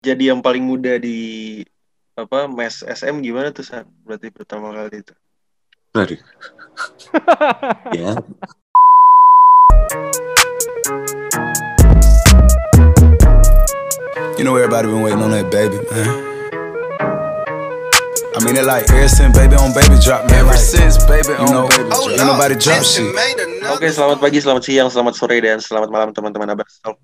[0.00, 1.60] jadi yang paling muda di
[2.16, 5.14] apa mes SM gimana tuh saat berarti pertama kali itu?
[5.92, 6.20] Aduh.
[8.00, 8.16] ya.
[14.40, 16.08] You know everybody been waiting on that baby, man.
[18.32, 20.48] I mean it like ever since baby on baby drop, man.
[20.48, 22.40] Ever like, since baby you on know, baby ain't drop.
[22.40, 23.04] nobody drop shit.
[23.68, 26.96] Oke, selamat pagi, selamat siang, selamat sore, dan selamat malam teman-teman Abbas Talk.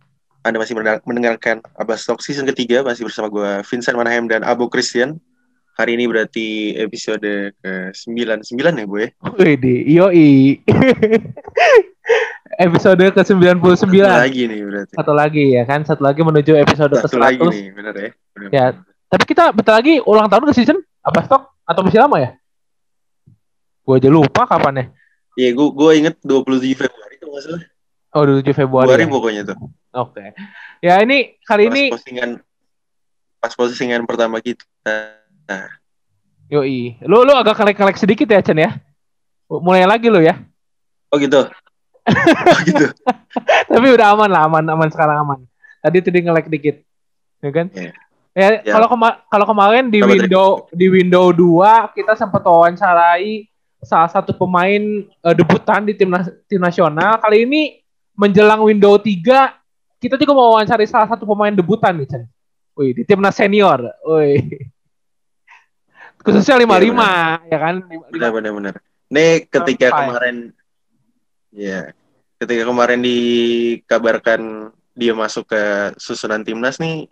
[0.46, 4.70] Anda masih mendengar- mendengarkan Abbas Talk season ketiga, masih bersama gue Vincent Manahem dan Abu
[4.70, 5.18] Christian.
[5.74, 8.46] Hari ini berarti episode ke-9.
[8.46, 9.04] 9 ya gue?
[9.36, 10.62] Wih, yoi.
[12.66, 13.74] episode ke-99.
[13.76, 14.92] Satu lagi nih berarti.
[14.94, 17.52] Satu lagi ya kan, satu lagi menuju episode Satu lagi ke-100.
[17.52, 18.10] nih, bener ya?
[18.32, 18.48] Bener.
[18.54, 18.66] Ya.
[19.10, 22.30] Tapi kita bentar lagi ulang tahun ke season apa stok atau masih lama ya?
[23.82, 24.84] Gue aja lupa kapan ya.
[25.36, 27.62] Iya, gue gue inget 27 Februari kalau nggak salah.
[28.16, 28.88] Oh, 27 Februari.
[28.88, 29.12] Februari ya?
[29.12, 29.58] pokoknya tuh.
[29.94, 30.24] Oke.
[30.80, 32.30] Ya ini kali Pas ini postingan
[33.36, 35.20] pas postingan pertama kita.
[36.48, 36.96] yoi.
[37.02, 38.70] Lu lu agak kelek-kelek sedikit ya, Chen ya.
[39.46, 40.40] Mulai lagi lu ya.
[41.08, 41.44] Oh gitu.
[42.50, 42.86] oh gitu.
[43.66, 45.38] Tapi udah aman lah, aman aman sekarang aman.
[45.80, 46.76] Tadi tadi ngelek dikit.
[47.40, 47.66] Ya kan?
[47.70, 47.92] Iya.
[48.32, 48.72] Ya, Ya.
[48.72, 50.24] kalau kema- kalau kemarin di Apa tadi?
[50.24, 53.48] window di window 2 kita sempat wawancarai
[53.80, 57.16] salah satu pemain eh, debutan di tim nas- tim nasional.
[57.16, 57.62] Kali ini
[58.16, 59.54] menjelang window 3
[59.96, 62.22] kita juga mau wawancari salah satu pemain debutan nih, Chen.
[62.76, 63.80] Wih, di timnas senior.
[64.04, 64.44] Wih.
[66.24, 67.74] Khususnya 55 ya kan?
[67.86, 68.74] Lima- Benar benar benar.
[69.06, 70.02] Nih ketika Sampai.
[70.10, 70.36] kemarin
[71.54, 71.80] ya,
[72.42, 74.40] ketika kemarin dikabarkan
[74.96, 75.62] dia masuk ke
[76.00, 77.06] susunan timnas nih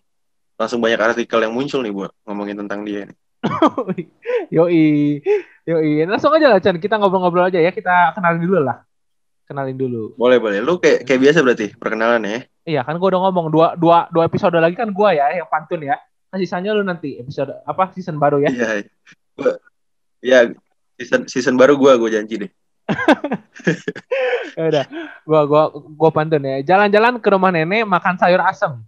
[0.58, 3.16] langsung banyak artikel yang muncul nih buat ngomongin tentang dia nih.
[4.56, 5.20] Yoi.
[5.64, 5.91] Yoi.
[6.08, 6.77] Langsung aja lah, Chan.
[6.80, 7.70] Kita ngobrol-ngobrol aja ya.
[7.72, 8.84] Kita kenalin dulu lah.
[9.44, 10.16] Kenalin dulu.
[10.16, 10.64] Boleh boleh.
[10.64, 12.38] Lu kayak kayak biasa berarti perkenalan ya.
[12.64, 15.84] Iya kan gue udah ngomong dua, dua, dua episode lagi kan gue ya yang pantun
[15.84, 16.00] ya.
[16.32, 18.50] Nah, sisanya lu nanti episode apa season baru ya.
[18.50, 18.88] Iya.
[19.36, 19.60] Gua-
[20.24, 20.48] Ya
[20.96, 22.50] season season baru gua gua janji deh.
[24.54, 24.84] Ya udah.
[25.22, 26.64] Gua gua gua pantun ya.
[26.64, 28.80] Jalan-jalan ke rumah nenek makan sayur asem.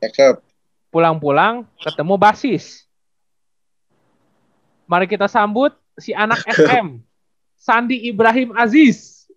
[0.00, 0.40] Cakep.
[0.90, 2.84] Pulang-pulang ketemu basis.
[4.84, 6.98] Mari kita sambut si anak SM.
[7.60, 9.28] Sandi Ibrahim Aziz.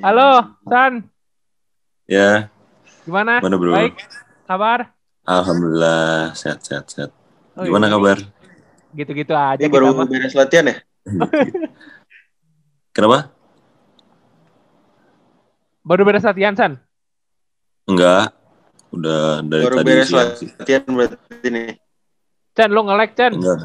[0.00, 0.30] Halo,
[0.64, 1.04] San.
[2.08, 2.48] Ya,
[3.04, 3.44] Gimana?
[3.44, 3.76] mana bro?
[3.76, 4.00] Baik.
[4.48, 4.96] Kabar?
[5.28, 7.10] Alhamdulillah, sehat, sehat, sehat.
[7.52, 8.00] Oh, Gimana iya.
[8.00, 8.16] kabar?
[8.96, 10.76] Gitu-gitu aja Ini baru beres latihan ya?
[12.96, 13.28] Kenapa?
[15.84, 16.80] Baru beres latihan, San.
[17.84, 18.32] Enggak.
[18.88, 20.48] Udah dari Baru tadi beres siang sih.
[20.56, 21.76] latihan berarti nih.
[22.56, 23.36] Chan, lu nge-lag, Chan.
[23.36, 23.60] Enggak.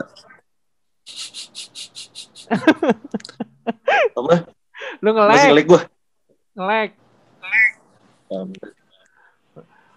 [4.18, 4.36] Apa?
[5.00, 5.82] Lu Masih nge-lag, ngelik gua.
[6.56, 6.90] nge-lag.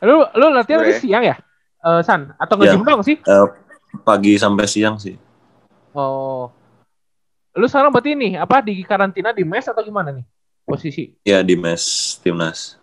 [0.05, 1.37] Lu lu latihan tadi siang ya?
[1.85, 2.73] Eh, San, atau Ya.
[2.73, 3.17] nge-gym doang sih?
[3.21, 3.47] Eh,
[4.05, 5.17] pagi sampai siang sih.
[5.97, 6.53] Oh.
[7.55, 10.25] Lu sekarang berarti ini apa di karantina di mes atau gimana nih?
[10.67, 11.15] Posisi.
[11.23, 12.77] Ya di mes timnas.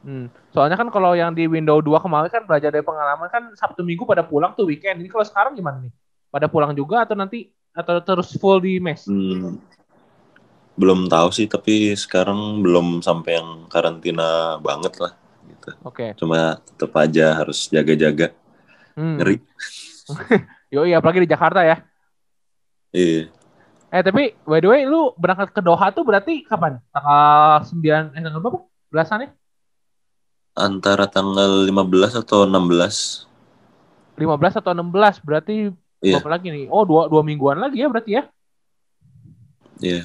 [0.00, 0.32] Hmm.
[0.50, 4.08] Soalnya kan kalau yang di window 2 kemarin kan belajar dari pengalaman kan Sabtu Minggu
[4.08, 4.98] pada pulang tuh weekend.
[5.04, 5.92] Ini kalau sekarang gimana nih?
[6.32, 9.06] Pada pulang juga atau nanti atau terus full di mes?
[9.06, 9.58] Hmm,
[10.74, 15.12] belum tahu sih, tapi sekarang belum sampai yang karantina banget lah.
[15.46, 15.70] Gitu.
[15.84, 16.06] Oke.
[16.16, 18.32] Cuma tetap aja harus jaga-jaga.
[18.96, 19.18] Hmm.
[19.20, 19.36] Ngeri.
[20.74, 21.82] Yoi, apalagi di Jakarta ya.
[22.90, 23.30] Iya.
[23.90, 26.78] Eh tapi by the way lu berangkat ke Doha tuh berarti kapan?
[26.94, 28.58] Tanggal 9 eh tanggal berapa?
[28.86, 29.34] Belasannya?
[30.54, 33.26] Antara tanggal 15 atau 16.
[34.14, 36.16] 15 atau 16 berarti Iya.
[36.20, 36.64] berapa lagi nih?
[36.72, 38.22] Oh dua, dua mingguan lagi ya berarti ya?
[39.80, 40.02] Iya.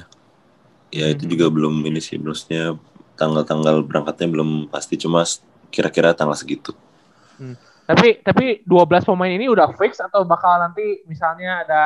[0.92, 1.32] Ya itu Mhm.
[1.32, 2.76] juga belum ini sih, maksudnya
[3.16, 5.24] tanggal-tanggal berangkatnya belum pasti, cuma
[5.72, 6.72] kira-kira tanggal segitu.
[7.86, 11.80] Tapi tapi 12 pemain ini udah fix atau bakal nanti misalnya ada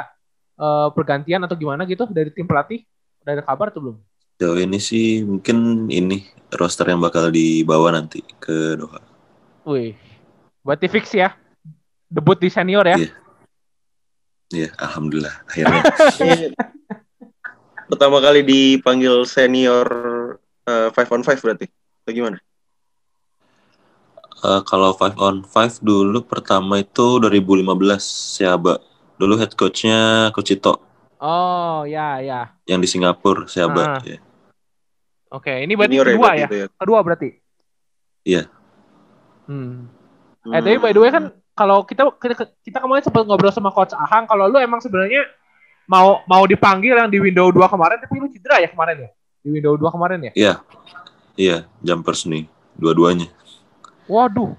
[0.60, 2.84] eh, pergantian atau gimana gitu dari tim pelatih?
[3.24, 3.96] Udah ada kabar atau belum?
[4.40, 6.24] Jauh ini sih mungkin ini
[6.56, 9.00] roster yang bakal dibawa nanti ke Doha.
[9.68, 9.92] Wih.
[10.64, 11.36] Berarti fix ya?
[12.08, 12.96] Debut di senior ya?
[12.96, 13.10] Iya.
[14.50, 15.82] Iya, alhamdulillah akhirnya.
[16.20, 16.50] Ini
[17.90, 19.86] Pertama kali dipanggil senior
[20.66, 21.66] eh, five on five berarti.
[22.02, 22.38] Atau gimana?
[24.40, 28.00] Eh, kalau 5 on 5 dulu pertama itu 2015
[28.40, 28.80] Siaba.
[29.20, 30.80] Dulu head coachnya Coach Ito
[31.20, 32.56] Oh ya ya.
[32.64, 33.48] yang di Singapura Ah.
[33.52, 34.00] Siaba.
[34.00, 34.16] Ya.
[35.28, 36.64] Oke ini berarti Senior kedua berarti ya?
[36.64, 37.28] itu Kedua berarti?
[38.24, 38.42] Iya.
[39.44, 39.92] Hmm.
[40.48, 43.92] Eh tapi by the way kan kalau kita kita, kita kemarin sempat ngobrol sama coach
[43.92, 45.28] Ahang kalau lu emang sebenarnya
[45.84, 49.10] mau mau dipanggil yang di window 2 kemarin tapi lu cedera ya kemarin ya?
[49.42, 50.32] Di window 2 kemarin ya?
[50.36, 50.54] Iya.
[51.40, 52.44] Iya, jumpers nih,
[52.76, 53.30] dua-duanya.
[54.04, 54.52] Waduh.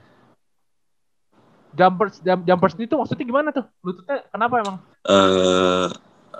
[1.72, 3.64] Jumpers jam, jumpers itu maksudnya gimana tuh?
[3.86, 4.78] Lututnya kenapa emang?
[5.02, 5.88] eh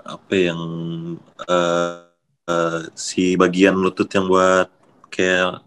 [0.02, 0.60] apa yang
[1.46, 2.12] eh
[2.50, 4.68] eh, si bagian lutut yang buat
[5.08, 5.62] kayak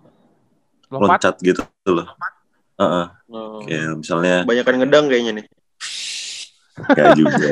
[0.92, 1.24] Lompat.
[1.24, 2.08] loncat gitu loh.
[2.76, 3.64] Heeh, Oh.
[3.64, 5.46] kayak misalnya Banyakan ngedang kayaknya nih.
[6.92, 7.50] kayak juga.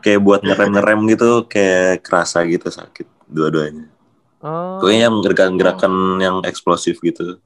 [0.00, 3.86] kayak buat ngerem-ngerem gitu kayak kerasa gitu sakit dua-duanya.
[4.40, 4.80] Oh.
[4.80, 7.36] Pokoknya yang gerakan-gerakan yang eksplosif gitu.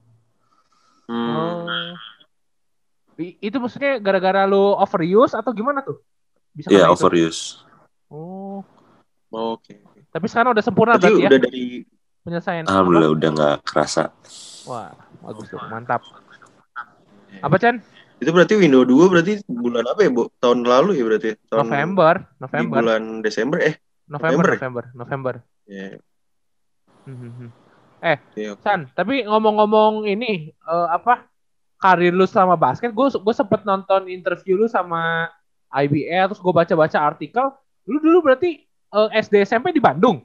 [1.05, 1.67] Hmm.
[1.67, 1.93] Oh.
[3.19, 5.99] Itu maksudnya gara-gara lu overuse atau gimana tuh?
[6.49, 7.59] Bisa Iya, overuse.
[8.07, 8.63] Oh.
[9.29, 9.83] Oke.
[10.09, 11.65] Tapi sekarang udah sempurna Berarti berarti ya udah dari
[12.23, 12.63] penyelesaian.
[12.65, 14.03] Alhamdulillah udah nggak kerasa.
[14.65, 14.89] Wah,
[15.21, 16.01] bagus tuh, mantap.
[17.41, 17.77] Apa Chan?
[18.19, 20.27] itu berarti window 2 berarti bulan apa ya, Bu?
[20.43, 21.39] Tahun lalu ya berarti?
[21.47, 23.75] Tahun November, Di November, bulan Desember eh.
[24.11, 24.51] November, November.
[24.59, 25.33] November, November.
[25.63, 25.87] Ya,
[27.07, 27.47] Mhm.
[28.03, 28.61] oke, oke.
[28.61, 31.31] San, tapi ngomong-ngomong ini eh, apa
[31.79, 35.31] karir lu sama basket, gue gue sempet nonton interview lu sama
[35.71, 37.55] IBL, terus gue baca-baca artikel.
[37.87, 40.19] Lu dulu berarti eh, SD SMP di Bandung.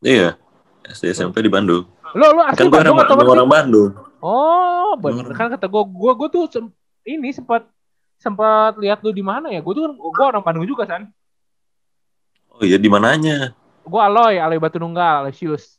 [0.00, 0.40] Iya,
[0.88, 1.84] SD SMP di Bandung.
[2.16, 3.50] Lu lu asli Kan Bandung orang, atau orang, Bandung?
[3.52, 3.90] Bandung.
[4.24, 6.72] Oh, bener kan kata gue, gue gue tuh sem-
[7.04, 7.68] ini sempat
[8.16, 9.60] sempat lihat lu di mana ya?
[9.60, 11.12] Gue tuh gue orang Bandung juga san.
[12.48, 13.52] Oh iya, di mananya?
[13.84, 15.76] Gue Aloy, Aloy Batu Nunggal, Aloysius.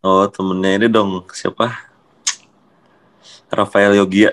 [0.00, 1.28] Oh, temennya ini dong.
[1.36, 1.68] Siapa?
[3.52, 4.32] Rafael Yogia.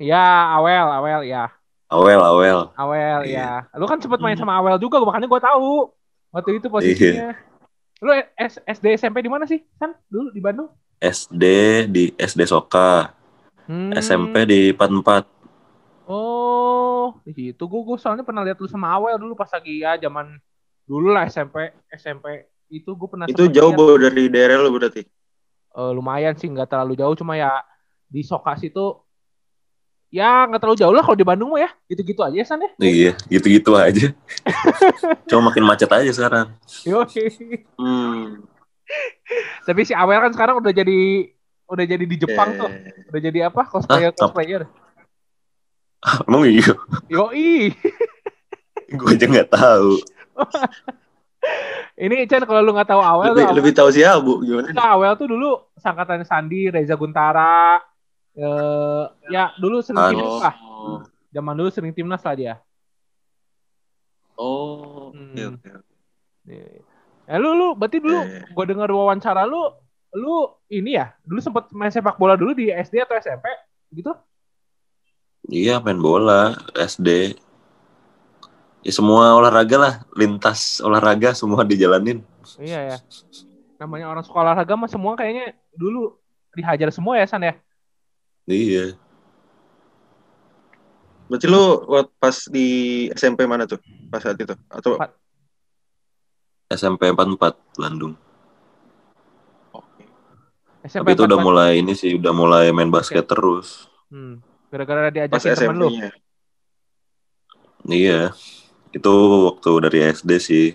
[0.00, 1.52] Ya, Awel, Awel, ya.
[1.90, 2.58] Awel, Awel.
[2.76, 3.66] Awel, Iya.
[3.68, 3.76] ya.
[3.76, 5.92] Lu kan sempat main sama Awel juga, makanya gue tahu.
[6.32, 7.34] Waktu itu posisinya.
[8.04, 9.92] Lu S- SD SMP di mana sih, San?
[10.08, 10.70] Dulu di Bandung?
[10.98, 11.44] SD
[11.88, 13.14] di SD Soka.
[13.68, 13.94] Hmm.
[13.94, 15.38] SMP di 44.
[16.08, 20.00] Oh, di situ gue gue soalnya pernah lihat lu sama Awel dulu pas lagi ya
[20.00, 20.40] zaman
[20.88, 23.76] dulu lah SMP SMP itu gue pernah Itu jauh.
[23.76, 25.04] Bu dari daerah lu berarti.
[25.78, 27.60] Eh, lumayan sih nggak terlalu jauh cuma ya
[28.08, 28.96] di Sokas itu
[30.08, 32.70] ya nggak terlalu jauh lah kalau di Bandung mah ya gitu-gitu aja San ya.
[32.80, 34.16] Iya, gitu-gitu aja.
[35.28, 36.56] Cuma makin macet aja sekarang.
[36.88, 37.68] Yoi.
[37.76, 38.48] Hmm.
[39.62, 41.28] Tapi si Awel kan sekarang udah jadi
[41.68, 42.68] udah jadi di Jepang tuh.
[42.72, 43.62] Eh, Udah jadi apa?
[43.64, 44.16] Cosplayer Hah?
[44.16, 44.62] Cosplayer.
[46.24, 46.72] Emang iya?
[47.08, 47.72] Yoi.
[48.96, 50.00] Gue aja nggak tahu.
[51.98, 54.72] Ini Chan kalau lu nggak tahu Awel lebih, tuh, lebih tahu siapa Bu gimana?
[54.72, 57.82] Awel, Awel tuh dulu sangkatan Sandi, Reza Guntara.
[58.32, 60.14] Eh, ya dulu sering Aduh.
[60.14, 60.54] timnas lah.
[60.62, 60.98] Oh.
[61.28, 62.54] Zaman dulu sering timnas lah dia.
[64.38, 65.58] Oh, Hmm.
[65.58, 65.68] oke.
[66.46, 66.58] oke.
[67.28, 68.48] Eh lu lu berarti dulu iya.
[68.56, 69.68] gua dengar wawancara lu
[70.16, 73.44] lu ini ya dulu sempet main sepak bola dulu di SD atau SMP
[73.92, 74.12] gitu
[75.48, 77.32] Iya, main bola, SD.
[78.84, 82.20] Ya semua olahraga lah, lintas olahraga semua dijalanin.
[82.60, 82.96] iya ya
[83.78, 86.18] namanya orang sekolah olahraga mah semua kayaknya dulu
[86.52, 87.54] dihajar semua ya San ya
[88.48, 88.96] Iya.
[91.28, 92.68] Berarti lu waktu pas di
[93.12, 93.76] SMP mana tuh?
[94.08, 94.56] Pas saat itu?
[94.72, 94.96] Atau.
[96.68, 98.14] SMP 44 Bandung.
[99.72, 100.04] Oke.
[100.84, 101.48] SMP Tapi itu udah 44.
[101.48, 103.88] mulai ini sih, udah mulai main basket terus.
[104.12, 104.44] hmm.
[104.68, 105.88] gara-gara pas diajakin temen lu.
[107.88, 108.36] Iya.
[108.92, 109.14] Itu
[109.48, 110.68] waktu dari SD sih.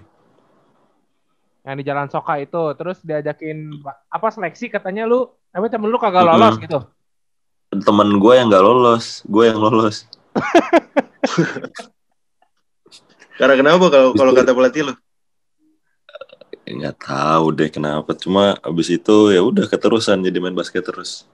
[1.63, 3.72] yang di Jalan Soka itu terus diajakin
[4.12, 6.84] apa seleksi katanya lu tapi temen lu kagak lolos gitu
[7.82, 10.06] Temen gue yang nggak lolos, gue yang lolos.
[13.41, 14.94] Karena kenapa kalau kalau kata pelatih lu?
[16.74, 18.18] Ya, Nggak tahu deh kenapa.
[18.18, 21.30] Cuma abis itu ya udah keterusan jadi main basket terus.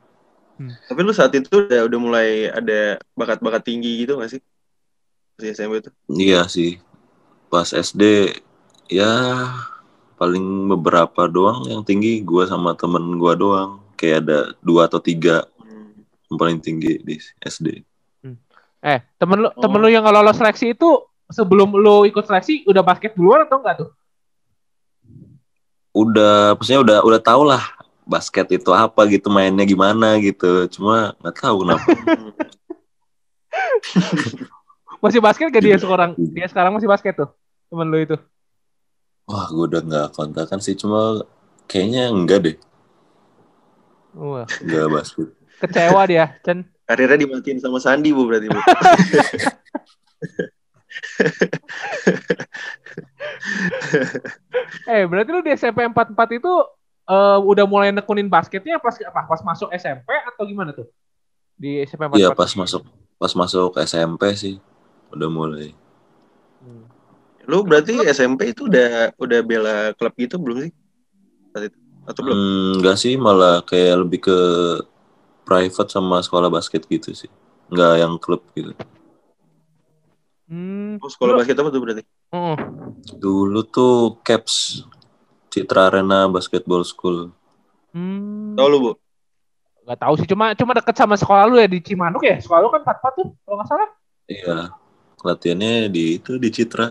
[0.60, 4.42] Tapi lu saat itu udah udah mulai ada bakat-bakat tinggi gitu gak sih?
[5.40, 5.90] Pas di SMP itu.
[6.12, 6.84] Iya sih.
[7.48, 8.36] Pas SD
[8.92, 9.08] ya
[10.20, 13.80] paling beberapa doang yang tinggi gue sama temen gue doang.
[13.96, 16.04] Kayak ada dua atau tiga Hmm.
[16.28, 17.84] yang paling tinggi di SD.
[18.80, 19.60] eh temen lu Oh.
[19.60, 20.88] temen lu yang nggak lolos seleksi itu
[21.28, 23.90] sebelum lu ikut seleksi udah basket duluan atau enggak tuh
[25.92, 27.62] Udah, maksudnya udah udah tau lah
[28.06, 30.70] basket itu apa gitu mainnya gimana gitu.
[30.70, 31.90] Cuma nggak tahu kenapa.
[35.00, 37.32] Masih basket gak dia sekarang dia sekarang masih basket tuh
[37.72, 38.20] temen lu itu
[39.24, 40.76] Wah, gue udah nggak kontakan sih.
[40.76, 41.24] Cuma
[41.72, 42.56] kayaknya enggak deh,
[44.12, 45.32] Wah, enggak basket.
[45.64, 48.60] kecewa dia Chen Karirnya dimatiin sama Sandi bu berarti bu.
[54.94, 56.54] eh berarti lu di SMP 44 itu
[57.10, 60.88] eh, udah mulai nekunin basketnya pas apa pas masuk SMP atau gimana tuh
[61.60, 62.84] di SMP 44 Iya pas masuk
[63.20, 64.56] pas masuk SMP sih
[65.14, 65.74] udah mulai.
[66.62, 66.86] Hmm.
[67.50, 70.72] Lu berarti SMP itu udah udah bela klub gitu belum sih?
[72.06, 72.36] Atau belum?
[72.38, 74.40] Hmm, enggak sih, malah kayak lebih ke
[75.46, 77.30] private sama sekolah basket gitu sih.
[77.74, 78.74] Enggak yang klub gitu.
[80.50, 80.98] Hmm.
[80.98, 82.02] Oh, sekolah basket apa tuh berarti?
[82.34, 82.58] Heeh.
[83.22, 84.82] Dulu tuh Caps
[85.54, 87.30] Citra Arena Basketball School.
[87.94, 88.58] Hmm.
[88.58, 88.98] Tahu lu, Bu?
[89.86, 92.42] Gak tahu sih, cuma cuma deket sama sekolah lu ya di Cimanuk ya.
[92.42, 93.90] Sekolah lu kan 44 tuh, kalau nggak salah.
[94.26, 94.74] Iya.
[95.22, 96.90] Latihannya di itu di Citra.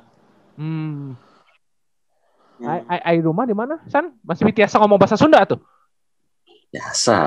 [0.54, 1.18] Hmm.
[2.62, 4.14] Ai, ai, ai rumah di mana, San?
[4.22, 5.62] Masih biasa ngomong bahasa Sunda tuh.
[6.70, 7.18] Biasa.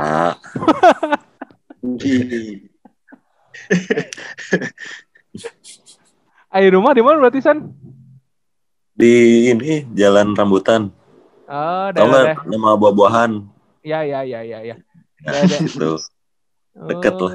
[6.51, 7.63] Ai rumah di mana berarti, San?
[8.91, 9.11] Di
[9.49, 10.91] ini Jalan Rambutan.
[11.47, 13.31] Oh, Tahu nggak nama buah-buahan?
[13.83, 14.75] Ya, ya, ya, ya, ya.
[15.23, 15.57] Nah, Ya, ada.
[15.63, 15.91] gitu.
[16.75, 17.33] Deket lah.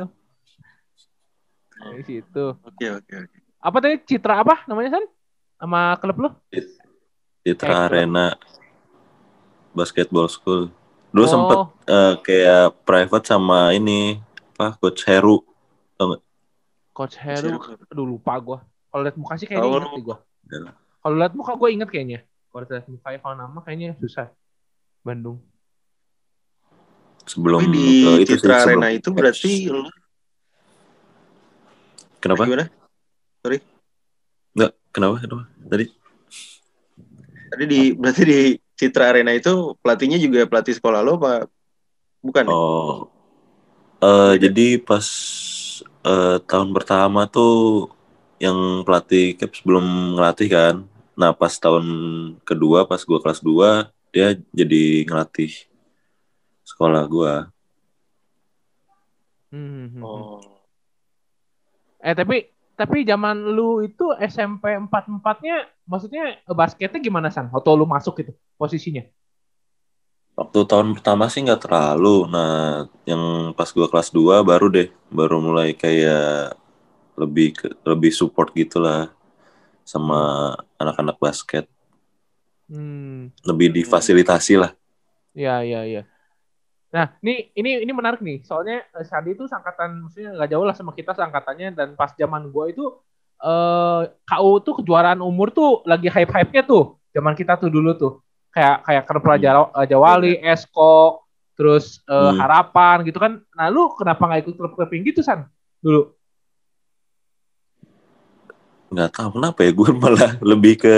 [1.76, 2.44] Oh, Di situ.
[2.61, 3.37] Oke, oke, oke.
[3.61, 5.04] Apa tadi Citra apa namanya, San?
[5.56, 6.30] Sama klub lu?
[7.40, 8.26] Citra Eh, Arena
[9.73, 10.68] Basketball School.
[11.12, 11.28] Dulu Oh.
[11.28, 11.58] sempet
[11.88, 14.20] eh, kayak private sama ini
[14.56, 15.40] apa Coach Heru.
[16.92, 17.61] Coach Heru.
[17.61, 17.85] Heru.
[17.92, 18.58] Aduh, lupa gua.
[18.97, 19.93] Kalau lihat muka sih kayaknya inget lu.
[19.93, 20.17] sih gua.
[20.49, 20.73] Ya.
[21.05, 22.25] Kalau lihat muka gua inget kayaknya.
[22.49, 24.33] Kalau lihat muka kalau nama kayaknya susah.
[25.05, 25.45] Bandung.
[27.29, 27.88] Sebelum Tapi di
[28.25, 29.85] itu sih, Citra sebelum Arena itu berarti lu
[32.25, 32.49] Kenapa?
[32.49, 32.65] gimana?
[34.57, 35.17] Enggak, kenapa?
[35.21, 35.45] Kenapa?
[35.69, 35.85] Tadi
[37.53, 38.41] Tadi di berarti di
[38.81, 41.45] Citra Arena itu pelatihnya juga pelatih sekolah lo apa
[42.25, 42.49] bukan?
[42.49, 42.57] ya?
[42.57, 43.12] Oh.
[44.00, 45.05] Eh jadi pas
[45.85, 47.93] eh, tahun pertama tuh
[48.37, 50.75] yang pelatih Caps belum ngelatih kan.
[51.16, 51.87] Nah, pas tahun
[52.45, 55.52] kedua pas gua kelas 2 dia jadi ngelatih
[56.64, 57.33] sekolah gua.
[59.49, 60.02] Hmm, hmm, hmm.
[60.05, 60.40] Oh.
[62.05, 67.49] Eh tapi tapi zaman lu itu SMP 44-nya maksudnya eh, basketnya gimana San?
[67.49, 69.09] Waktu lu masuk gitu posisinya?
[70.37, 72.28] Waktu tahun pertama sih nggak terlalu.
[72.28, 76.61] Nah, yang pas gua kelas 2 baru deh, baru mulai kayak
[77.16, 79.11] lebih ke, lebih support gitulah
[79.82, 81.64] sama anak-anak basket.
[82.66, 84.75] Hmm, Lebih difasilitasi lah.
[85.30, 86.02] ya ya ya.
[86.90, 88.42] Nah, ini ini ini menarik nih.
[88.42, 92.49] Soalnya eh, Sandi itu sangkatan maksudnya nggak jauh lah sama kita sangkatannya dan pas zaman
[92.50, 92.82] gua itu
[93.37, 96.96] eh KU tuh kejuaraan umur tuh lagi hype-hype-nya tuh.
[97.12, 98.12] Zaman kita tuh dulu tuh.
[98.50, 101.20] Kayak kayak Kerpela Jawa- eh, Jawali, Esko,
[101.54, 102.40] terus eh, Hmm.
[102.40, 103.44] Harapan gitu kan.
[103.54, 105.46] Nah, lu kenapa nggak ikut klub-klub yang gitu San?
[105.85, 106.15] Dulu.
[108.97, 109.71] Nggak tahu kenapa ya?
[109.79, 110.97] Gue malah lebih ke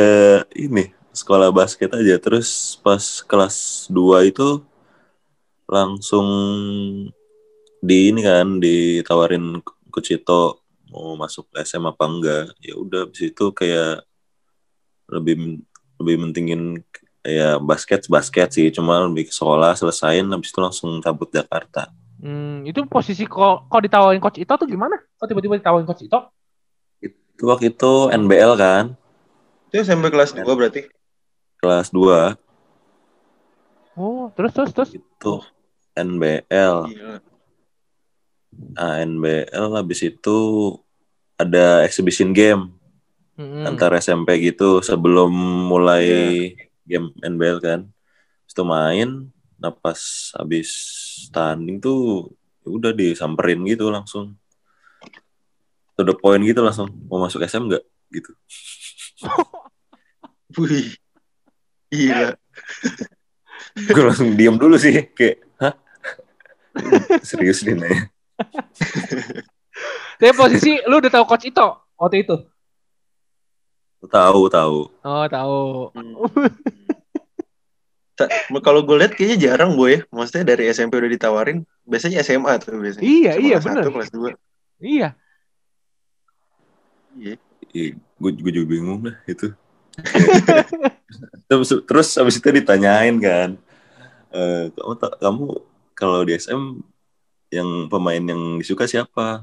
[0.55, 2.15] ini sekolah basket aja.
[2.23, 4.63] Terus pas kelas 2 itu
[5.67, 6.27] langsung
[7.83, 9.59] di ini kan ditawarin
[9.91, 10.63] Coach Cito
[10.95, 12.47] mau masuk SM apa enggak.
[12.63, 14.07] Ya udah habis itu kayak
[15.11, 15.67] lebih
[15.99, 16.79] lebih mentingin
[17.27, 18.71] ya basket basket sih.
[18.71, 21.91] Cuma lebih ke sekolah selesain habis itu langsung cabut Jakarta.
[22.19, 24.99] Hmm, itu posisi kok kok ditawarin coach Ito tuh gimana?
[25.19, 26.38] Kok tiba-tiba ditawarin coach Ito?
[27.39, 28.85] Itu waktu itu NBL kan
[29.71, 30.91] Itu sampai kelas 2 berarti.
[31.63, 32.35] kelas 2
[33.95, 34.91] Oh, terus terus terus.
[34.95, 35.35] itu
[35.95, 37.19] NBL Gila.
[38.75, 40.39] Nah, NBL habis itu
[41.39, 42.75] ada exhibition game
[43.39, 43.67] Mm-mm.
[43.67, 45.31] antar SMP gitu sebelum
[45.71, 46.05] mulai
[46.83, 47.81] game NBL kan.
[48.47, 49.09] Terus itu main,
[49.59, 49.99] nah pas
[50.35, 50.69] habis
[51.31, 52.31] tanding tuh
[52.63, 54.35] ya udah disamperin gitu langsung.
[55.99, 57.83] To the point gitu langsung mau masuk SM nggak
[58.15, 58.31] gitu.
[60.63, 60.95] Wih.
[61.91, 62.39] Gila.
[63.91, 65.75] Gue langsung diem dulu sih kayak hah
[67.29, 68.07] serius nih nanya.
[70.19, 72.37] Tapi posisi lu udah tahu coach Ito waktu itu?
[74.07, 74.79] Tahu tahu.
[75.03, 75.91] Oh, tahu.
[75.95, 76.15] Hmm.
[78.63, 80.01] Kalau gue lihat kayaknya jarang boy ya.
[80.11, 83.03] Maksudnya dari SMP udah ditawarin, biasanya SMA tuh biasanya.
[83.03, 84.35] Iya, SMA iya, satu, kelas 2.
[84.83, 85.09] Iya.
[87.19, 87.37] Iya.
[88.17, 89.51] gue gue juga bingung lah itu
[91.49, 93.59] terus, terus habis itu ditanyain kan
[94.31, 95.45] eh kamu kamu
[95.93, 96.79] kalau di SM
[97.51, 99.43] yang pemain yang disuka siapa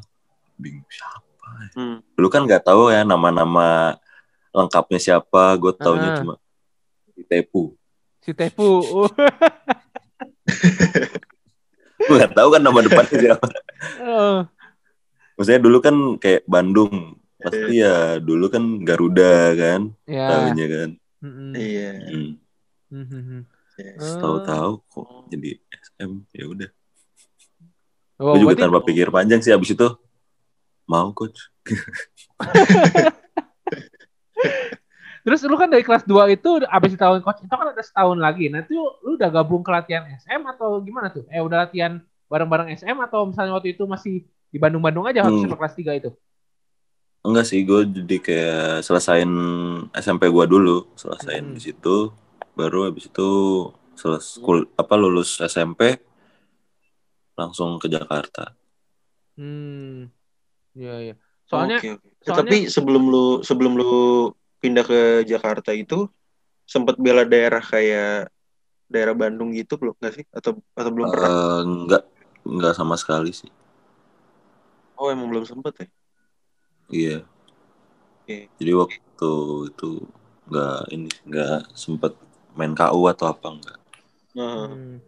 [0.55, 1.67] bingung siapa ya?
[1.75, 1.97] Hmm.
[2.15, 3.99] dulu kan nggak tahu ya nama-nama
[4.49, 6.17] lengkapnya siapa gue taunya Ah.
[6.17, 6.33] cuma
[7.25, 7.75] Tepu
[8.21, 8.63] Si Tepu.
[8.95, 9.09] Oh.
[11.97, 13.47] gue nggak tahu kan nama depannya siapa
[13.99, 14.39] Eh,
[15.35, 20.25] maksudnya dulu kan kayak Bandung pasti ya dulu kan Garuda kan ya.
[20.27, 20.89] tahunya kan.
[21.53, 21.91] Iya.
[22.03, 22.31] hmm.
[22.91, 23.39] Mhm.
[23.75, 23.99] Yes.
[23.99, 24.17] Eh.
[24.17, 25.49] tahu-tahu kok jadi
[25.83, 26.69] SM ya udah
[28.15, 29.87] Oh, gue juga berarti- tanpa pikir panjang sih abis itu
[30.85, 31.51] mau coach
[35.25, 38.45] Terus lu kan dari kelas 2 itu abis tahun coach itu kan ada setahun lagi.
[38.45, 41.25] Nah itu lu udah gabung ke latihan SM atau gimana tuh?
[41.27, 45.57] Eh udah latihan bareng-bareng SM atau misalnya waktu itu masih di Bandung-Bandung aja waktu Hmm.
[45.57, 46.13] kelas 3 itu?
[47.25, 49.31] Enggak sih, gue jadi kayak selesain
[49.97, 51.55] SMP gua dulu, selesain Hmm.
[51.57, 52.13] di situ,
[52.53, 53.29] baru habis itu
[53.97, 55.97] seles kul- apa lulus SMP
[57.33, 58.53] langsung ke Jakarta.
[59.35, 60.07] Hmm.
[60.77, 61.15] Iya iya.
[61.49, 61.89] Soalnya oke.
[61.89, 63.93] Eh, soalnya- tapi sebelum lu sebelum lu
[64.61, 66.05] pindah ke Jakarta itu
[66.65, 68.29] sempat bela daerah kayak
[68.85, 70.25] daerah Bandung gitu belum nggak sih?
[70.29, 71.29] Atau atau belum pernah?
[71.31, 72.03] Eh, enggak,
[72.45, 73.49] enggak sama sekali sih.
[74.95, 75.87] Oh emang belum sempet ya?
[76.89, 77.25] Iya.
[78.25, 78.49] Oke.
[78.57, 79.31] Jadi waktu
[79.69, 79.89] itu
[80.49, 82.13] enggak ini enggak sempet
[82.57, 83.77] main KU atau apa enggak.
[84.35, 84.99] Hmm.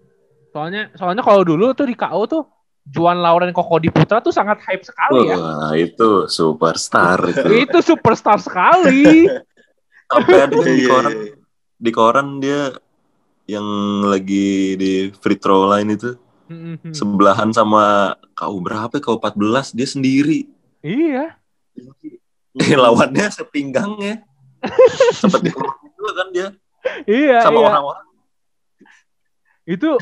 [0.54, 2.44] Soalnya soalnya kalau dulu tuh di KO tuh
[2.88, 5.36] Juan Lauren Koko di Putra tuh sangat hype sekali ya.
[5.36, 7.48] Wah, itu superstar itu.
[7.68, 9.28] Itu superstar sekali.
[10.12, 11.36] Sampai ada kan di Iya, koran, iya, iya.
[11.78, 12.62] di koran dia
[13.48, 13.68] yang
[14.08, 16.16] lagi di free throw line itu
[16.48, 16.80] Hmm.
[16.96, 18.96] sebelahan sama KU berapa?
[18.96, 19.04] ya?
[19.04, 20.48] KU 14 dia sendiri.
[20.80, 21.36] Iya.
[22.58, 24.26] Lawannya sepinggangnya.
[25.22, 25.52] Sempat di
[25.94, 26.48] juga kan dia
[27.06, 27.68] Iya, sama iya.
[27.70, 28.06] orang-orang.
[29.68, 30.00] Itu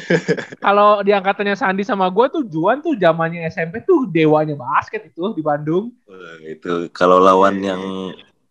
[0.62, 5.34] kalau di angkatannya Sandi sama gue tuh Juan tuh zamannya SMP tuh dewanya basket itu
[5.34, 5.89] di Bandung.
[6.05, 7.82] Wah, itu kalau lawan Iya, yang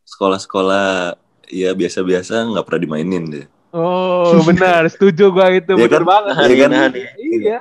[0.04, 1.14] sekolah-sekolah
[1.46, 3.46] ya biasa-biasa nggak pernah dimainin deh.
[3.70, 6.10] Oh benar, setuju gue itu Iya benar kan?
[6.10, 6.34] banget.
[6.34, 6.70] Iya kan?
[6.92, 7.10] Ya.
[7.16, 7.58] Iya,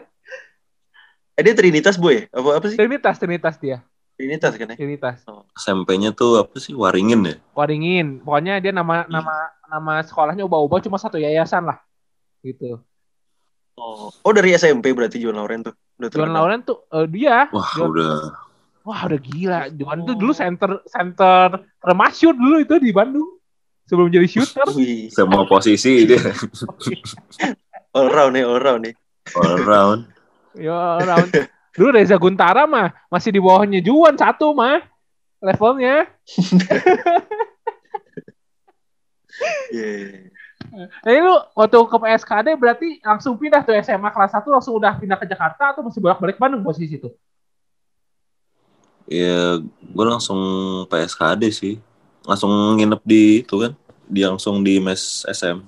[1.34, 2.26] Eh, dia Trinitas boy?
[2.30, 2.78] Apa apa sih?
[2.78, 3.82] Trinitas, Trinitas dia,
[4.24, 4.76] Trinitas kan ya?
[4.80, 5.20] Trinitas.
[5.60, 7.36] SMP-nya tuh apa sih Waringin ya?
[7.52, 9.36] Waringin, pokoknya dia nama nama
[9.68, 11.76] nama sekolahnya ubah-ubah cuma satu yayasan lah,
[12.40, 12.80] gitu.
[13.76, 15.76] Oh, oh dari SMP berarti Juan Lauren tuh.
[16.00, 16.32] Udah Juan.
[16.32, 18.14] Lauren tuh eh, dia, Wah Juan- udah
[18.88, 19.60] wah udah gila.
[19.76, 20.20] Juan tuh Oh.
[20.24, 23.28] dulu center center termasyur dulu itu di Bandung
[23.84, 24.64] sebelum jadi shooter.
[24.72, 26.16] Wih, semua posisi dia
[27.98, 28.96] all round nih, all round nih.
[29.36, 30.00] all around.
[30.56, 31.28] Ya round.
[31.74, 34.86] Dulu Reza Guntara mah masih di bawahnya Juan satu mah
[35.42, 36.06] levelnya.
[40.74, 44.98] Nah, ini lu waktu ke PSKD berarti langsung pindah tuh SMA kelas 1 langsung udah
[44.98, 47.14] pindah ke Jakarta atau masih bolak-balik Bandung posisi itu?
[49.06, 50.40] Ya gue langsung
[50.90, 51.76] PSKD sih.
[52.26, 53.72] Langsung nginep di itu kan.
[54.10, 55.62] Dia langsung di mes SM.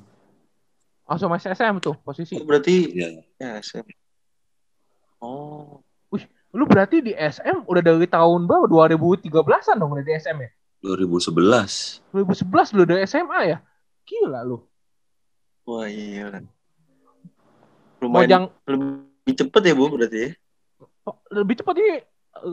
[1.06, 2.34] Langsung masih SM tuh posisi.
[2.40, 3.22] Oh, berarti Iya.
[3.38, 3.86] ya SM.
[5.22, 5.85] Oh,
[6.56, 8.88] Lu berarti di SM udah dari tahun berapa?
[8.96, 10.50] 2013-an dong udah di SM ya?
[10.80, 11.36] 2011.
[12.16, 13.58] 2011 lu udah SMA ya?
[14.08, 14.64] Gila lu.
[15.66, 16.44] wah iya kan.
[18.00, 20.30] Lumayan yang lebih cepet ya bu berarti ya?
[21.10, 22.06] oh, lebih cepat ini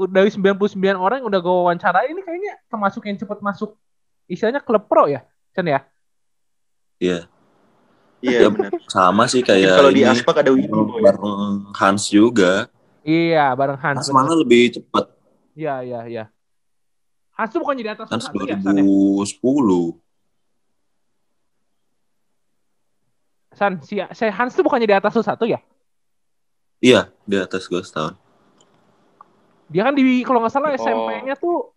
[0.08, 0.56] dari 99
[0.96, 3.76] orang yang udah gue wawancara ini kayaknya termasuk yang cepat masuk
[4.26, 5.22] istilahnya klub pro ya?
[5.52, 5.80] Chan ya?
[6.98, 7.28] Iya.
[8.22, 8.70] Iya Ya, benar.
[8.86, 10.10] Sama sih Mungkin kayak Kalau di ini.
[10.14, 11.02] Aspak ada boy.
[11.02, 11.34] bareng
[11.74, 12.70] Hans juga.
[13.02, 14.06] Iya, bareng Hans.
[14.06, 15.10] Hans malah lebih cepat.
[15.58, 16.24] Iya, iya, iya.
[17.34, 18.84] Hans tuh bukan jadi atas Hans satu ya, San, ya?
[18.84, 19.98] 2010.
[23.52, 25.60] San, si, si Hans tuh bukannya di atas lu satu ya?
[26.82, 28.16] Iya, di atas gue setahun.
[29.72, 30.78] Dia kan di kalau nggak salah Oh.
[30.78, 31.72] SMP-nya tuh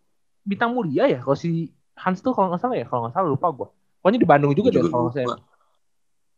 [0.45, 1.19] bintang mulia ya.
[1.21, 3.67] Kalau si Hans tuh kalau nggak salah ya, kalau nggak salah lupa gue.
[4.01, 5.39] Pokoknya di Bandung juga, Gua deh kalau salah.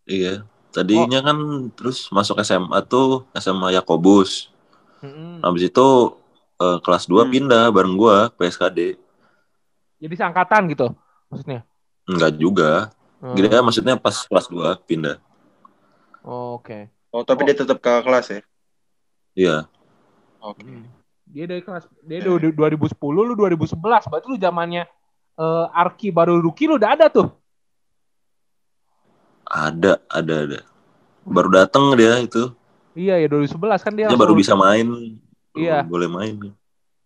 [0.08, 0.34] Iya.
[0.72, 1.38] Tadinya kan
[1.74, 4.54] terus masuk SMA tuh SMA Yakobus.
[5.02, 5.46] Mm-mm.
[5.46, 5.88] Habis itu
[6.58, 7.30] eh, kelas 2 Hmm.
[7.30, 8.98] pindah bareng gua PSKD.
[9.98, 10.94] Jadi seangkatan gitu
[11.30, 11.62] maksudnya.
[12.08, 12.72] Enggak juga.
[13.18, 13.34] Hmm.
[13.34, 15.18] Dia maksudnya pas kelas 2 pindah.
[16.22, 16.90] Oh, Oke.
[17.10, 18.42] Oh tapi dia tetap kakak kelas ya?
[19.34, 19.58] Iya.
[20.42, 20.62] Oke.
[20.66, 20.86] Hmm.
[21.28, 22.94] Dia dari kelas dia dari 2010
[23.26, 24.08] lu 2011.
[24.08, 24.84] Berarti lu zamannya
[25.38, 27.30] eh, Arki baru rookie lu udah ada tuh.
[29.48, 30.60] Ada, ada, ada.
[31.24, 32.52] Baru dateng dia itu.
[32.98, 34.10] Iya ya 2011 kan dia.
[34.10, 35.22] Dia baru bisa main.
[35.54, 35.86] Iya.
[35.86, 36.36] Boleh main.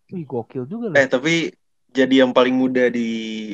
[0.07, 0.95] Wih, gokil juga lu.
[0.95, 1.51] Eh tapi
[1.91, 3.51] jadi yang paling muda di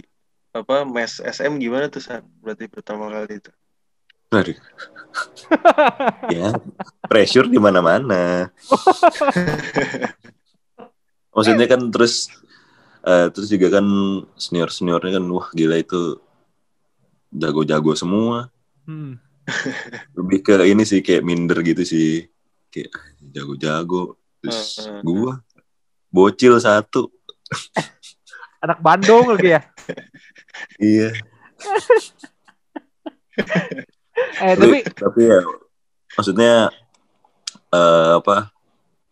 [0.53, 2.21] apa mes SM gimana tuh San?
[2.45, 3.49] Berarti pertama kali itu.
[4.29, 4.57] Aduh.
[6.37, 6.53] ya,
[7.09, 8.45] pressure di mana-mana.
[11.33, 12.29] Maksudnya kan terus
[13.01, 13.85] eh, terus juga kan
[14.37, 16.21] senior-seniornya kan wah gila itu
[17.33, 18.53] jago-jago semua.
[18.85, 19.17] Hmm.
[20.17, 22.27] Lebih ke ini sih kayak minder gitu sih.
[22.71, 24.19] Kayak jago-jago.
[24.43, 25.01] Terus Heeh.
[25.03, 25.39] gua
[26.11, 27.07] bocil satu.
[28.63, 29.61] Anak Bandung lagi ya.
[30.81, 31.09] Iya.
[34.17, 35.45] Eh tapi tapi, tapi ya
[36.17, 36.73] maksudnya
[37.69, 38.49] eh, apa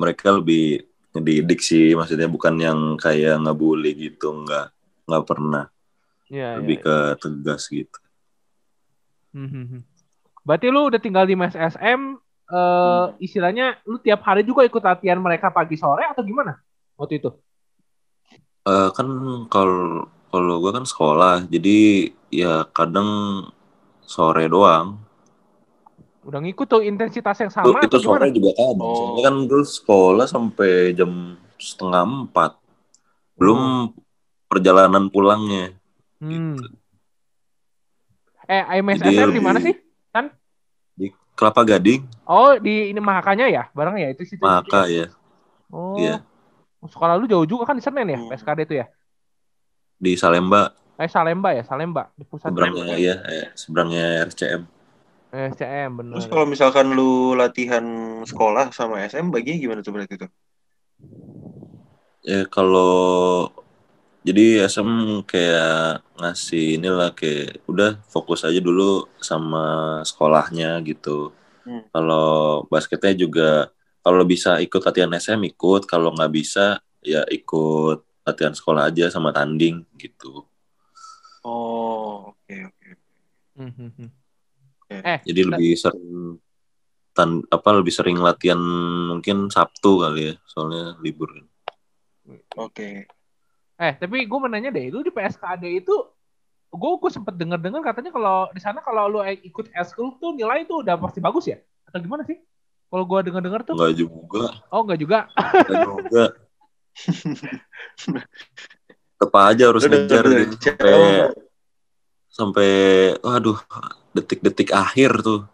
[0.01, 0.81] mereka lebih
[1.13, 4.73] ngedidik sih maksudnya bukan yang kayak ngebully gitu nggak
[5.05, 5.69] nggak pernah
[6.25, 6.85] Iya, lebih iya.
[6.85, 7.99] ke tegas gitu.
[9.35, 9.81] Hmm, hmm.
[10.45, 12.01] Berarti lu udah tinggal di Mes SM,
[12.45, 16.53] eh istilahnya lu tiap hari juga ikut latihan mereka pagi sore atau gimana
[16.93, 17.33] waktu itu?
[18.65, 19.07] Eh, kan
[19.49, 23.41] kalau kalau gue kan sekolah, jadi ya kadang
[24.05, 25.01] sore doang.
[26.25, 28.25] Udah ngikut tuh intensitas yang Itu, sama itu gimana?
[28.25, 28.85] sore juga kadang.
[28.89, 28.93] Oh.
[28.97, 32.57] Soalnya kan gue sekolah sampai jam setengah empat.
[33.37, 33.93] Belum
[34.49, 35.77] perjalanan pulangnya.
[36.17, 36.57] Hmm.
[36.57, 36.73] Gitu.
[38.45, 39.73] Eh, IMS Jadi SM di mana sih?
[41.35, 43.63] Kelapa Gading, Oh, di ini Mahakanya ya?
[43.75, 44.41] Bareng ya itu situ.
[44.41, 45.11] maka ya
[45.67, 45.99] Oh.
[45.99, 46.23] Iya.
[46.85, 48.29] Sekolah lu jauh juga kan di Senen ya, Hmm.
[48.29, 48.87] PSKD itu ya?
[49.95, 54.63] di Salemba Eh, Salemba ya, Salemba di pusat seberangnya ya, ya seberangnya RCM.
[55.35, 56.15] Eh, SCM bener.
[56.15, 57.83] Terus kalau misalkan lu latihan
[58.23, 60.31] sekolah sama SM baginya gimana tuh berarti tuh?
[62.23, 63.51] Ya kalau
[64.25, 71.29] jadi SM kayak ngasih inilah kayak udah fokus aja dulu sama sekolahnya gitu.
[71.61, 71.85] Hmm.
[71.93, 73.69] Kalau basketnya juga
[74.01, 79.29] kalau bisa ikut latihan SM ikut, kalau nggak bisa ya ikut latihan sekolah aja sama
[79.29, 80.41] tanding gitu.
[81.45, 82.89] Oh, oke oke.
[83.61, 84.09] Hmm, hmm, hmm.
[84.81, 84.95] Oke.
[85.05, 86.41] Eh, Jadi lebih sering
[87.13, 88.57] tan apa lebih sering latihan
[89.13, 91.29] mungkin Sabtu kali ya, soalnya libur.
[92.57, 93.05] Oke.
[93.75, 95.95] Eh tapi gue mau nanya deh, lu di PSKD itu
[96.75, 100.67] gue gue sempet denger dengar katanya kalau di sana kalau lu ikut eskul tuh nilai
[100.67, 101.59] tuh udah pasti bagus ya?
[101.87, 102.39] Atau gimana sih?
[102.91, 105.19] Kalau gue denger dengar tuh, Enggak juga, oh enggak juga.
[105.35, 106.25] enggak juga.
[109.15, 110.23] Tetep aja harus ngejar
[110.59, 110.95] sampai
[112.35, 112.71] sampai
[113.23, 113.55] waduh
[114.11, 115.47] detik-detik akhir tuh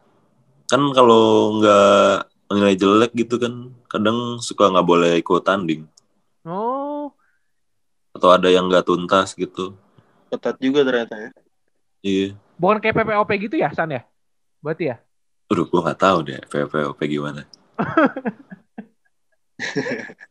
[0.66, 2.26] kan kalau nggak
[2.58, 5.86] nilai jelek gitu kan kadang suka nggak boleh ikut tanding
[6.42, 6.91] Oh,
[8.22, 9.74] atau ada yang nggak tuntas gitu
[10.30, 11.30] Ketat juga ternyata ya.
[12.06, 12.28] iya
[12.62, 14.06] bukan kayak PPOP gitu ya, San ya?
[14.62, 15.02] Berarti ya?
[15.50, 17.42] Aduh, gue nggak tahu deh PPOP gimana.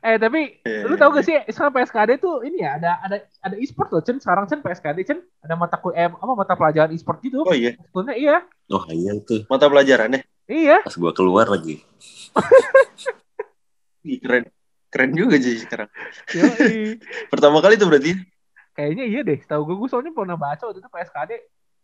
[0.00, 1.16] Eh tapi Iya, lu iya, tau iya.
[1.20, 4.64] gak sih sekarang PSKD tuh ini ya ada ada ada e-sport loh Chen sekarang Chen
[4.64, 8.36] PSKD Chen ada mata kul eh, apa mata pelajaran e-sport gitu Oh iya, sebetulnya iya
[8.72, 10.24] Oh iya tuh, mata pelajarannya.
[10.48, 11.84] iya pas gue keluar lagi.
[14.08, 14.48] Ih, keren.
[14.90, 15.88] Keren juga sih sekarang.
[16.34, 16.98] Yoi.
[17.32, 18.14] Pertama kali tuh berarti.
[18.70, 21.32] kayaknya iya deh tahu gue gue soalnya pernah baca waktu itu PSKD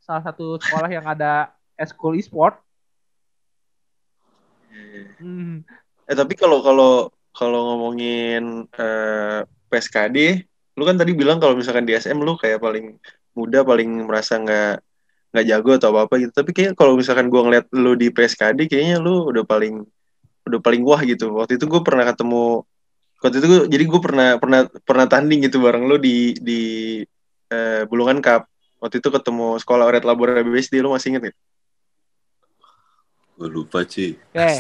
[0.01, 2.63] salah satu sekolah yang ada eskul e-sport
[5.19, 5.67] hmm.
[6.07, 10.47] Eh tapi kalau kalau kalau ngomongin eh, PSKD,
[10.79, 12.97] lu kan tadi bilang kalau misalkan di SM lu kayak paling
[13.35, 14.81] muda, paling merasa nggak
[15.35, 16.33] nggak jago atau apa apa gitu.
[16.33, 19.83] Tapi kayak kalau misalkan gua ngeliat lu di PSKD, kayaknya lu udah paling
[20.47, 21.35] udah paling wah gitu.
[21.35, 22.63] Waktu itu gue pernah ketemu,
[23.21, 26.61] waktu itu gua, jadi gue pernah pernah pernah tanding gitu bareng lu di di
[27.51, 28.49] eh, Bulungan Cup.
[28.77, 31.37] Waktu itu ketemu sekolah Oret Labora BSD, lu masih inget gak?
[33.37, 34.17] Gue lupa sih.
[34.33, 34.57] Eh,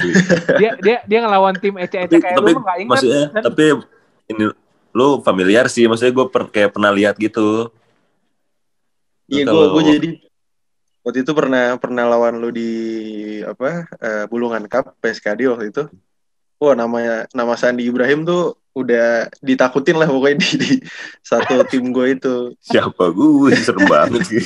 [0.61, 3.42] dia dia dia ngelawan tim ece kayak tapi lu nggak ingat maksudnya Chen.
[3.45, 3.64] tapi
[4.29, 4.45] ini
[4.97, 7.73] lu familiar sih, maksudnya gue kayak pernah lihat gitu.
[9.29, 10.09] Iya, gue gue jadi
[11.05, 12.73] waktu itu pernah pernah lawan lu di
[13.45, 15.85] apa eh, Bulungan Cup PSKD waktu itu.
[16.57, 20.73] Wah namanya nama Sandi Ibrahim tuh udah ditakutin lah pokoknya di, di
[21.25, 22.35] satu tim gue itu.
[22.61, 24.45] siapa gue serem banget sih.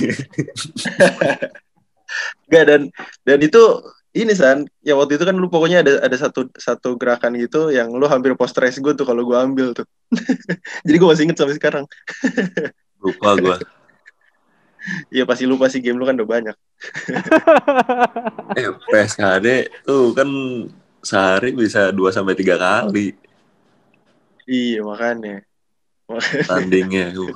[2.51, 2.91] Gak dan
[3.27, 3.63] dan itu
[4.11, 7.95] ini san, ya waktu itu kan lu pokoknya ada ada satu satu gerakan gitu yang
[7.95, 9.87] lu hampir post race gue tuh kalau gue ambil tuh.
[10.87, 11.85] Jadi gue masih inget sampai sekarang.
[13.03, 13.57] lupa gue.
[15.15, 16.57] Iya pasti lupa sih game lu kan udah banyak.
[18.59, 19.47] Eh PSKD
[19.87, 20.27] tuh kan
[21.01, 23.17] sehari bisa 2 sampai tiga kali
[24.45, 25.47] Iya makanya.
[26.51, 27.15] tandingnya.
[27.15, 27.31] Uh.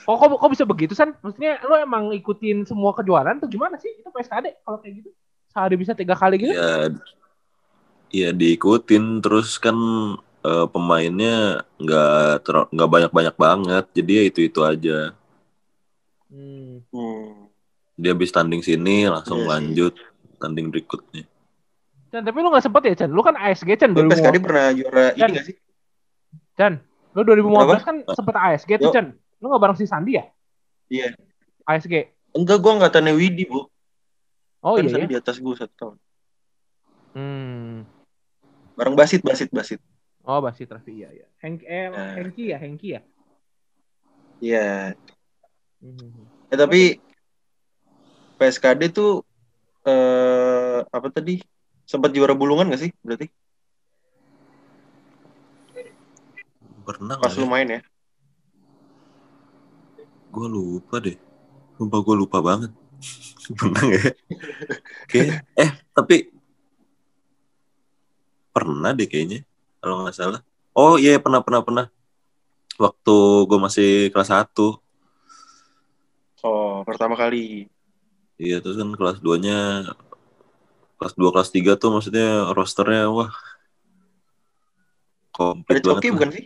[0.00, 3.90] kok, kok kok bisa begitu san maksudnya lu emang ikutin semua kejuaraan tuh gimana sih
[3.90, 5.10] itu PSKD kalau kayak gitu
[5.50, 6.90] sehari bisa tiga kali gitu ya
[8.10, 9.74] ya diikutin terus kan
[10.42, 14.98] eh, pemainnya nggak nggak banyak banyak banget jadi ya itu itu aja
[16.30, 16.78] Hmm.
[16.94, 17.50] Hmm.
[17.94, 19.50] dia habis tanding sini langsung Iya sih.
[19.50, 19.94] lanjut
[20.38, 21.26] tanding berikutnya
[22.10, 24.66] Chan, tapi lu gak sempet ya Chan lu kan ASG Chan Lu 2015 PSKD pernah
[24.74, 25.56] juara ini gak sih?
[26.54, 26.72] Chan
[27.10, 27.74] lu 2015 Kenapa?
[27.80, 28.90] kan sempet ASG tuh.
[28.90, 29.06] Chan
[29.38, 30.24] lu gak bareng si Sandi ya
[30.90, 31.14] Iya.
[31.64, 31.94] ASG
[32.30, 33.66] Enggak, gue angkatannya Widi, Bu.
[34.62, 35.96] oh kan iya Sandi ya di atas gue satu tahun.
[37.14, 37.74] hmm.
[38.74, 39.78] Bareng Basit, Basit, Basit.
[40.22, 42.14] oh Basit Raffi iya ya Henk eh, Nah.
[42.18, 43.02] Hengki ya Hengki ya
[44.40, 44.96] Iya.
[45.78, 46.26] Hmm.
[46.48, 46.96] Eh tapi
[48.34, 49.20] PSKD tuh
[49.84, 51.40] eh apa tadi?
[51.90, 53.26] Sempat juara bulungan gak sih berarti?
[56.86, 57.50] pernah Pas nggak lu ya?
[57.50, 57.80] main ya?
[60.30, 61.18] Gue lupa deh.
[61.74, 62.70] Sumpah gue lupa banget.
[63.58, 64.10] Menang ya?
[65.10, 66.30] Kayak, eh, tapi
[68.54, 69.42] pernah deh kayaknya.
[69.82, 70.40] Kalau nggak salah.
[70.74, 71.86] Oh iya, pernah, pernah, pernah.
[72.78, 73.16] Waktu
[73.50, 74.78] gue masih kelas 1.
[76.46, 77.66] Oh, pertama kali.
[78.38, 79.86] Iya, terus kan kelas 2-nya
[81.00, 83.32] kelas 2 kelas 3 tuh maksudnya rosternya wah
[85.32, 86.12] komplit Ada banget lah.
[86.12, 86.44] bukan sih?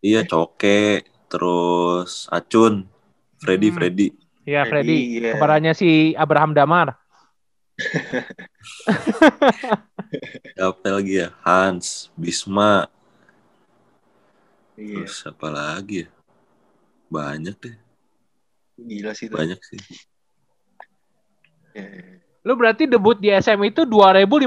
[0.00, 2.88] Iya, Coke, terus Acun,
[3.36, 3.76] Freddy, Hmm.
[3.76, 4.08] Freddy.
[4.46, 5.20] Iya, Freddy.
[5.20, 5.34] iya.
[5.36, 6.94] Kembarannya si Abraham Damar.
[10.56, 11.28] Siapa lagi ya?
[11.44, 12.88] Hans, Bisma,
[14.76, 16.08] Iya, terus apa lagi ya?
[17.08, 17.76] Banyak deh,
[18.76, 19.34] gila sih itu.
[19.36, 19.80] banyak sih.
[21.72, 22.20] Iya.
[22.46, 24.46] Lu berarti debut di SM itu 2015?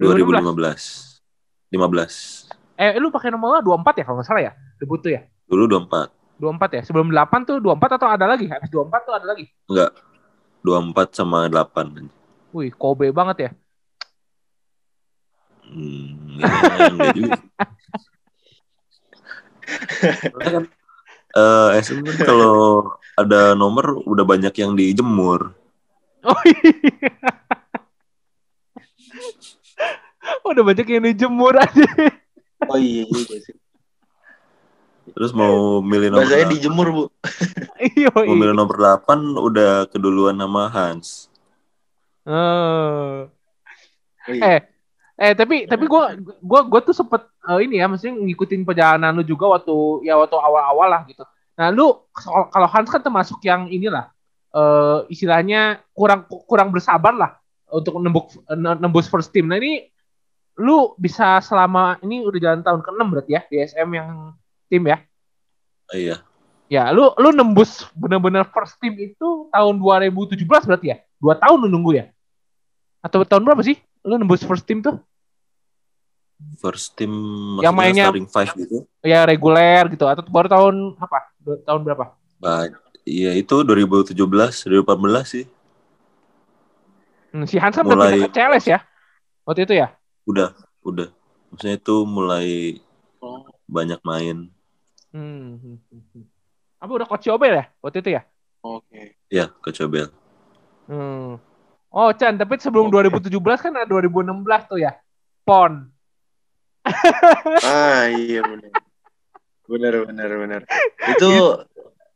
[0.00, 1.20] 2015.
[1.68, 2.48] 15.
[2.80, 4.52] Eh, lu pakai nomor 24 ya kalau nggak salah ya?
[4.80, 5.28] Debut tuh ya?
[5.44, 6.08] Dulu 24.
[6.40, 6.82] 24 ya?
[6.88, 8.48] Sebelum 8 tuh 24 atau ada lagi?
[8.48, 9.52] Habis 24 tuh ada lagi?
[9.68, 9.92] Enggak.
[10.64, 12.08] 24 sama 8.
[12.56, 13.50] Wih, Kobe banget ya?
[15.68, 16.48] Hmm, ya,
[16.88, 17.36] enggak juga.
[20.32, 20.64] Soalnya kan
[21.30, 25.59] eh SM kan kalau ada nomor udah banyak yang dijemur.
[26.20, 27.12] Oh iya.
[30.44, 31.88] Udah banyak yang dijemur aja.
[32.68, 33.56] Oh iya juga sih.
[35.10, 37.04] Terus mau milih nomor Bahasanya dijemur, Bu.
[37.80, 38.60] Iya, mau milih iya.
[38.60, 41.32] nomor 8 udah keduluan nama Hans.
[42.28, 42.30] Eh.
[42.30, 43.24] Oh,
[44.28, 44.60] iya.
[44.60, 44.60] Eh,
[45.16, 46.12] eh tapi tapi gua
[46.44, 50.36] gua gua tuh sempet eh, ini ya, maksudnya ngikutin perjalanan lu juga waktu ya waktu
[50.36, 51.24] awal-awal lah gitu.
[51.56, 52.04] Nah, lu
[52.52, 54.12] kalau Hans kan termasuk yang inilah
[55.06, 57.30] istilahnya kurang kurang bersabar lah
[57.70, 58.34] untuk nembus
[58.80, 59.46] nembus first team.
[59.46, 59.86] Nah, ini
[60.58, 64.34] lu bisa selama ini udah jalan tahun ke-6 berarti ya di SM yang
[64.68, 64.98] tim ya.
[65.90, 66.16] Iya.
[66.70, 70.96] Ya, lu lu nembus bener-bener first team itu tahun 2017 berarti ya?
[71.18, 72.04] Dua tahun lu nunggu ya?
[73.02, 73.78] Atau tahun berapa sih?
[74.06, 75.02] Lu nembus first team tuh?
[76.62, 77.12] First team
[77.60, 78.86] Yang mainnya- starting five gitu.
[79.04, 81.18] Ya reguler gitu atau baru tahun apa?
[81.66, 82.04] Tahun berapa?
[82.40, 82.70] Ba-
[83.02, 85.44] Iya itu 2017, 2018 sih.
[87.30, 88.78] Hmm, si Hans kan udah Mulai- pindah ke CLS ya?
[89.46, 89.88] Waktu itu ya?
[90.26, 91.08] Udah, udah.
[91.50, 92.78] Maksudnya itu mulai
[93.20, 94.48] Oh, banyak main.
[95.12, 95.58] Hmm.
[95.58, 96.24] hmm, hmm, hmm.
[96.78, 97.64] Apa udah coach Yobel ya?
[97.78, 98.22] Waktu itu ya?
[98.60, 99.16] Oke.
[99.28, 100.08] Ya, ke Cobel.
[100.86, 101.36] Hmm.
[101.90, 104.94] Oh, Chan, tapi sebelum 2017 kan ada 2016 tuh ya?
[105.42, 105.90] PON.
[107.60, 108.70] Ah, iya benar.
[109.66, 110.60] Benar, benar, benar.
[111.08, 111.30] Itu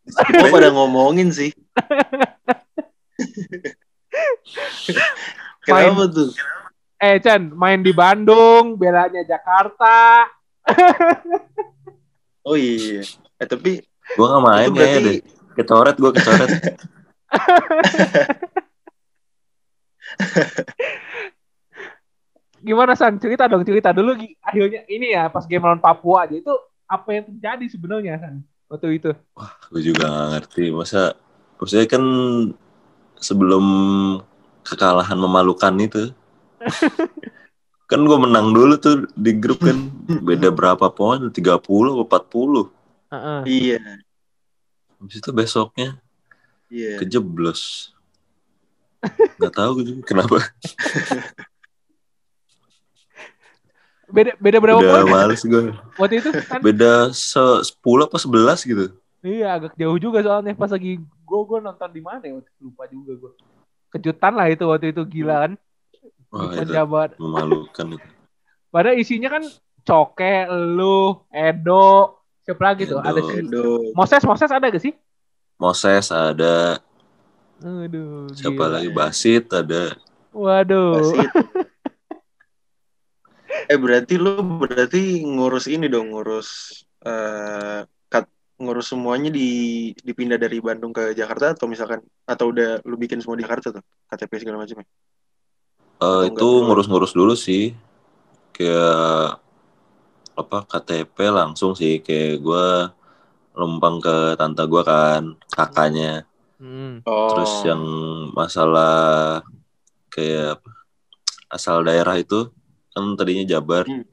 [0.04, 1.50] semua pada ngomongin sih.
[5.64, 6.30] Kenapa tuh?
[7.00, 10.28] Eh, Chan, main di Bandung, belanya Jakarta.
[12.44, 13.00] Oh iya.
[13.40, 13.80] Eh tapi
[14.12, 15.24] Gue gak main berarti deh.
[15.56, 16.50] Kecoret gue kecoret.
[22.64, 23.16] Gimana San?
[23.16, 24.12] Cerita dong, cerita dulu.
[24.44, 26.52] Akhirnya ini ya pas game lawan Papua aja itu
[26.84, 28.44] apa yang terjadi sebenarnya San?
[28.68, 29.10] Waktu itu.
[29.70, 30.64] gue juga gak ngerti.
[30.72, 31.14] Masa,
[31.60, 32.04] maksudnya kan
[33.20, 33.64] sebelum
[34.64, 36.10] kekalahan memalukan itu.
[37.90, 39.76] kan gue menang dulu tuh di grup kan.
[40.08, 41.20] Beda berapa poin?
[41.28, 42.64] 30 atau 40.
[43.14, 43.40] Heeh.
[43.46, 43.80] iya,
[44.98, 46.00] Habis itu besoknya
[46.72, 46.98] iya.
[46.98, 47.92] kejeblos.
[49.38, 50.40] Gak tahu kenapa.
[54.10, 55.62] Beda beda berapa Udah poin males gue.
[56.00, 56.60] waktu itu kan?
[56.60, 58.84] Beda se 10 apa 11 gitu.
[59.24, 62.36] Iya, agak jauh juga soalnya pas lagi gue gue nonton di mana ya?
[62.60, 63.32] Lupa juga gue.
[63.96, 65.52] Kejutan lah itu waktu itu gila kan.
[66.34, 66.74] Wah, itu
[67.22, 68.08] memalukan itu.
[68.74, 69.46] Padahal isinya kan
[69.84, 72.98] Coke, lu, Edo, siapa lagi tuh?
[72.98, 73.06] Edo.
[73.06, 73.92] Ada si Aduh.
[73.94, 74.96] Moses, Moses ada gak sih?
[75.60, 76.82] Moses ada,
[77.62, 78.32] Aduh.
[78.34, 78.74] siapa gila.
[78.80, 79.94] lagi Basit ada.
[80.34, 80.98] Waduh.
[80.98, 81.30] Wasit.
[83.68, 88.24] Eh berarti lu berarti ngurus ini dong, ngurus eh kat,
[88.60, 93.36] ngurus semuanya di dipindah dari Bandung ke Jakarta atau misalkan atau udah lu bikin semua
[93.36, 94.86] di Jakarta tuh KTP segala macam ya?
[96.04, 97.72] Eh, itu ngurus-ngurus dulu sih.
[98.54, 99.40] Kayak
[100.34, 102.66] apa KTP langsung sih kayak gue
[103.54, 106.26] lempang ke tante gue kan kakaknya
[106.64, 107.02] Hmm.
[107.04, 107.28] Oh.
[107.34, 107.82] terus yang
[108.32, 109.42] masalah
[110.08, 110.62] kayak
[111.50, 112.48] asal daerah itu
[112.94, 114.06] kan tadinya Jabar Hmm.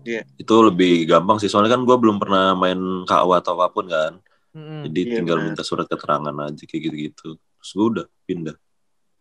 [0.00, 0.24] Iya.
[0.34, 4.16] itu lebih gampang sih soalnya kan gue belum pernah main KU atau apa pun kan
[4.48, 4.80] Hmm.
[4.82, 5.46] jadi Iya, tinggal benar.
[5.46, 8.56] minta surat keterangan aja kayak gitu-gitu terus gue udah pindah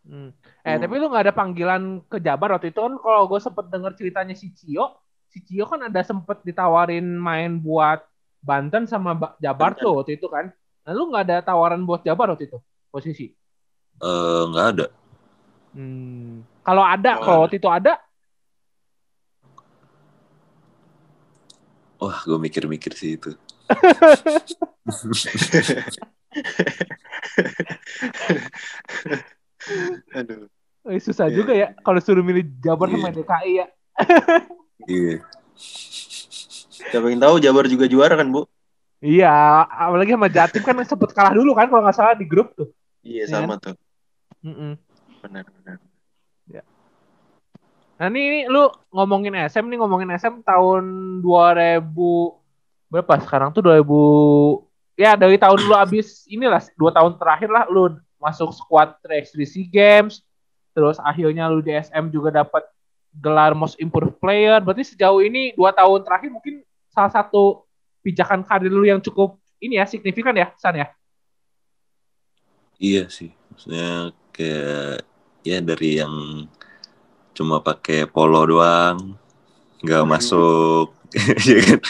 [0.01, 0.31] Hmm.
[0.63, 0.79] Eh Hmm.
[0.79, 4.31] tapi lu nggak ada panggilan ke Jabar waktu itu kan kalau gue sempet denger ceritanya
[4.31, 4.95] si Cio,
[5.27, 7.99] si Cio kan ada sempet ditawarin main buat
[8.39, 9.83] Banten sama Ba- Jabar Banten.
[9.83, 10.47] tuh waktu itu kan.
[10.79, 12.55] Nah, lu nggak ada tawaran buat Jabar waktu itu
[12.87, 13.35] posisi?
[13.97, 14.87] Eh, nggak ada.
[15.73, 16.39] Hmm.
[16.61, 17.99] Kalau ada, kalau waktu itu ada,
[21.97, 23.33] Wah, gue mikir-mikir sih itu.
[30.15, 30.47] Aduh.
[30.87, 33.15] eh, susah Iya, juga ya kalau suruh milih Jabar sama Iya.
[33.19, 33.65] DKI ya.
[34.87, 35.15] Iya.
[36.87, 38.47] Siapa yang tahu Jabar juga juara kan, Bu?
[39.03, 39.29] Iya,
[39.67, 42.71] apalagi sama Jatim kan sempet kalah dulu kan kalau nggak salah di grup tuh.
[43.03, 43.33] Iya, Iya.
[43.33, 43.75] sama tuh.
[44.41, 44.77] Mm-mm.
[45.25, 45.77] Benar, benar.
[47.97, 50.83] Nah ini, ini lu ngomongin SM nih ngomongin SM tahun
[51.25, 51.81] 2000
[52.87, 57.99] berapa sekarang tuh 2000 ya dari tahun lu abis inilah dua tahun terakhir lah lu
[58.17, 60.23] masuk squad 3x3 SEA Games
[60.71, 62.63] terus akhirnya lu di SM juga dapat
[63.11, 67.67] gelar Most Improved Player berarti sejauh ini dua tahun terakhir mungkin salah satu
[68.05, 70.87] pijakan karir lu yang cukup ini ya signifikan ya San ya
[72.77, 73.33] Iya sih.
[73.49, 75.01] Maksudnya kayak
[75.41, 76.45] ya dari yang
[77.37, 79.13] cuma pakai polo doang,
[79.85, 80.89] nggak masuk,
[81.45, 81.81] ya kan?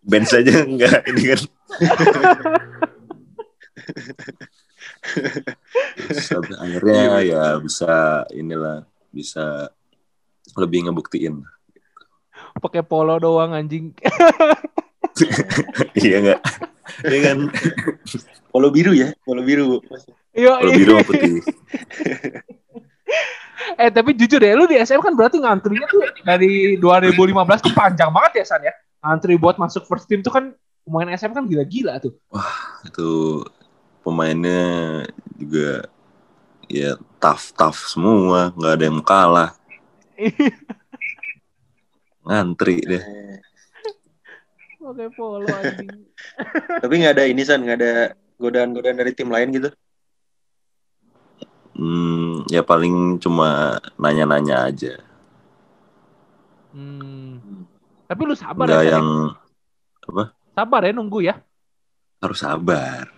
[0.00, 1.40] Bench aja nggak ini kan.
[6.16, 9.68] Sampai akhirnya ya bisa inilah bisa
[10.56, 11.44] lebih ngebuktiin.
[12.60, 13.94] pakai polo doang anjing
[16.02, 16.40] iya nggak?
[17.06, 17.38] Iya kan?
[18.50, 19.78] Polo biru ya, polo biru.
[20.34, 21.44] Kalau biru putih.
[23.76, 28.10] Eh tapi jujur ya, lu di SM kan berarti ngantrinya tuh dari 2015 tuh panjang
[28.10, 28.72] banget ya San ya.
[29.00, 30.44] Ngantri buat masuk first team tuh kan
[30.84, 32.16] pemain SM kan gila-gila tuh.
[32.84, 33.44] itu
[34.00, 35.04] pemainnya
[35.36, 35.84] juga
[36.66, 39.50] ya tough tough semua nggak ada yang kalah
[42.26, 43.38] ngantri deh Eh,
[44.80, 45.92] Oke polo anjing.
[46.82, 47.92] Tapi nggak ada ini San, nggak ada
[48.40, 49.68] godaan-godaan dari tim lain gitu.
[51.80, 54.94] Hmm, ya paling cuma nanya-nanya aja
[56.70, 57.66] Hmm.
[58.06, 59.34] Tapi lu sabar nggak ya, yang
[60.06, 60.30] ya?
[60.54, 61.34] sabar ya nunggu ya.
[62.22, 63.10] harus sabar.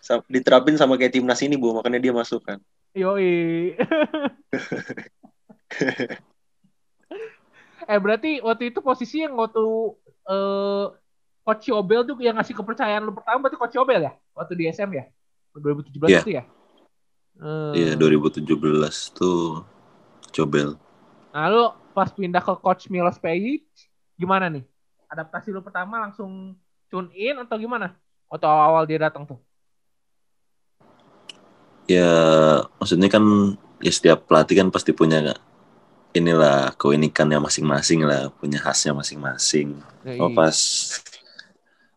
[0.00, 2.56] Sa- Diterapin sama kayak timnas ini, Bu, makanya dia masuk kan.
[2.96, 3.76] Yoi.
[7.88, 9.60] eh berarti waktu itu posisi yang waktu
[10.28, 10.84] eh
[11.48, 14.12] Coach Yobel tuh yang ngasih kepercayaan lu pertama berarti Coach Yobel ya?
[14.36, 15.08] Waktu di SM ya?
[15.56, 16.20] 2017 Iya.
[16.20, 16.44] itu ya?
[17.40, 17.72] Hmm.
[17.72, 19.64] Iya 2017 tuh
[20.28, 20.76] Cobel
[21.32, 23.64] Nah lu pas pindah ke Coach Milos Pejic
[24.20, 24.68] gimana nih?
[25.08, 26.52] Adaptasi lu pertama langsung
[26.92, 27.96] tune in atau gimana?
[28.28, 29.40] Atau awal-awal dia datang tuh?
[31.88, 32.04] ya
[32.76, 33.24] maksudnya kan
[33.80, 35.32] ya setiap pelatih kan pasti punya
[36.12, 39.80] inilah keunikannya masing-masing lah punya khasnya masing-masing
[40.20, 40.52] Oh pas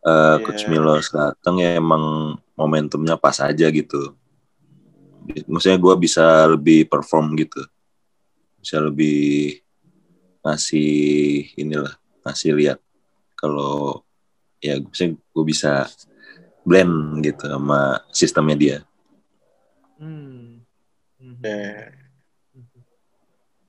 [0.05, 0.43] uh, Iya.
[0.43, 4.13] Coach Milos datang ya emang momentumnya pas aja gitu.
[5.47, 7.61] Maksudnya gue bisa lebih perform gitu,
[8.57, 9.61] bisa lebih
[10.41, 10.91] ngasih
[11.61, 11.93] inilah
[12.25, 12.79] ngasih lihat
[13.37, 14.01] kalau
[14.57, 15.85] ya gue bisa
[16.65, 18.77] blend gitu sama sistemnya dia.
[20.01, 20.65] Hmm.
[21.21, 21.37] Hmm.
[21.45, 22.01] Eh,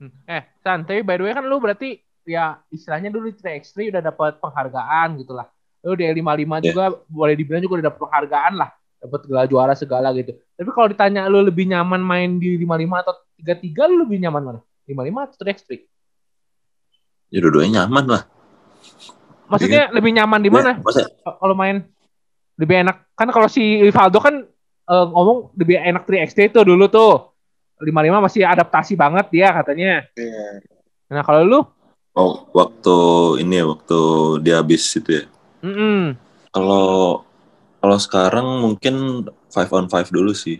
[0.03, 0.11] Hmm.
[0.27, 1.95] Eh, San, tapi by the way kan lu berarti
[2.27, 5.47] ya istilahnya dulu di 3x3 udah dapat penghargaan gitu lah.
[5.83, 6.71] Lu di L55 Ya.
[6.71, 8.69] juga boleh dibilang juga udah dapat penghargaan lah.
[9.03, 10.31] Dapat gelar juara segala gitu.
[10.55, 14.59] Tapi kalau ditanya lu lebih nyaman main di 55 atau 33, lu lebih nyaman mana?
[14.87, 15.71] 55 atau 3x3?
[17.27, 18.23] Ya dua-duanya nyaman lah.
[19.51, 20.79] Maksudnya lebih nyaman di mana?
[20.79, 21.83] Ya, maksudnya, Kalau main
[22.55, 22.95] lebih enak.
[23.13, 24.47] Kan kalau si Rivaldo kan
[24.87, 27.35] eh, ngomong lebih enak 3x3 itu dulu tuh.
[27.83, 30.07] 55 masih adaptasi banget dia katanya.
[30.15, 30.63] iya.
[31.11, 31.59] Nah kalau lu?
[32.15, 32.95] oh, waktu
[33.43, 33.99] ini ya, waktu
[34.39, 35.23] dia habis itu ya.
[35.63, 36.19] Mm-mm.
[36.51, 37.23] Kalau
[37.79, 40.59] kalau sekarang mungkin five on five dulu sih.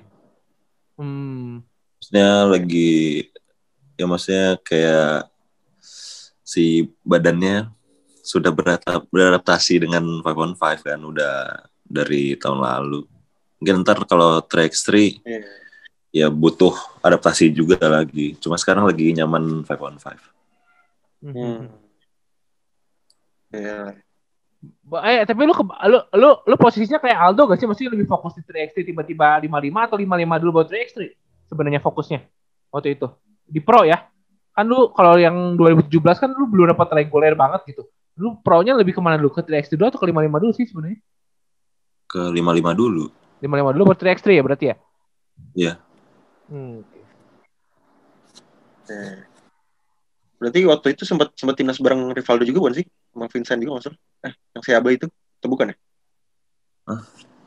[0.93, 1.65] Hmm.
[1.97, 3.25] maksudnya lagi
[3.97, 5.25] ya maksudnya kayak
[6.43, 7.71] si badannya
[8.21, 13.09] sudah beradap- beradaptasi dengan five on five kan udah dari tahun lalu
[13.57, 15.41] mungkin ntar kalau track 3 Iya.
[16.13, 20.21] ya butuh adaptasi juga lagi cuma sekarang lagi nyaman five on five
[21.23, 21.71] Hmm.
[23.49, 24.02] Iya.
[25.03, 27.67] Eh, tapi lu, ke, lu lu lu posisinya kayak Aldo gak sih?
[27.67, 30.97] Maksudnya lebih fokus di 3x3 tiba-tiba 55 atau 55 dulu buat 3x3
[31.51, 32.19] sebenarnya fokusnya
[32.71, 33.07] waktu itu.
[33.43, 34.07] Di pro ya.
[34.53, 37.83] Kan lu kalau yang 2017 kan lu belum dapat reguler banget gitu.
[38.15, 39.33] Lu pro-nya lebih ke mana dulu?
[39.35, 40.99] Ke 3x3 dulu atau ke 55 dulu sih sebenarnya?
[42.13, 43.09] ke lima lima dulu
[43.41, 44.75] 55 dulu buat 3x3 ya berarti ya?
[45.51, 45.73] Iya.
[46.47, 46.79] Hmm.
[48.87, 49.19] Eh.
[50.39, 52.87] Berarti waktu itu sempat sempat timnas bareng Rivaldo juga bukan sih?
[53.13, 53.99] Sama Vincent juga maksudnya?
[54.25, 55.05] Eh, yang Seaba itu?
[55.37, 55.75] Atau bukan ya?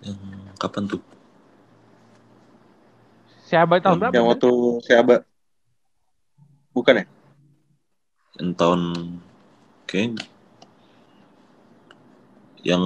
[0.07, 0.19] Yang
[0.63, 1.03] kapan tuh?
[3.47, 4.15] Siapa tahun berapa?
[4.15, 4.31] Yang kan?
[4.31, 4.51] waktu
[4.87, 5.17] Seaba.
[6.71, 7.05] Bukan ya?
[8.39, 8.81] Yang tahun
[9.91, 10.23] kayak
[12.63, 12.85] yang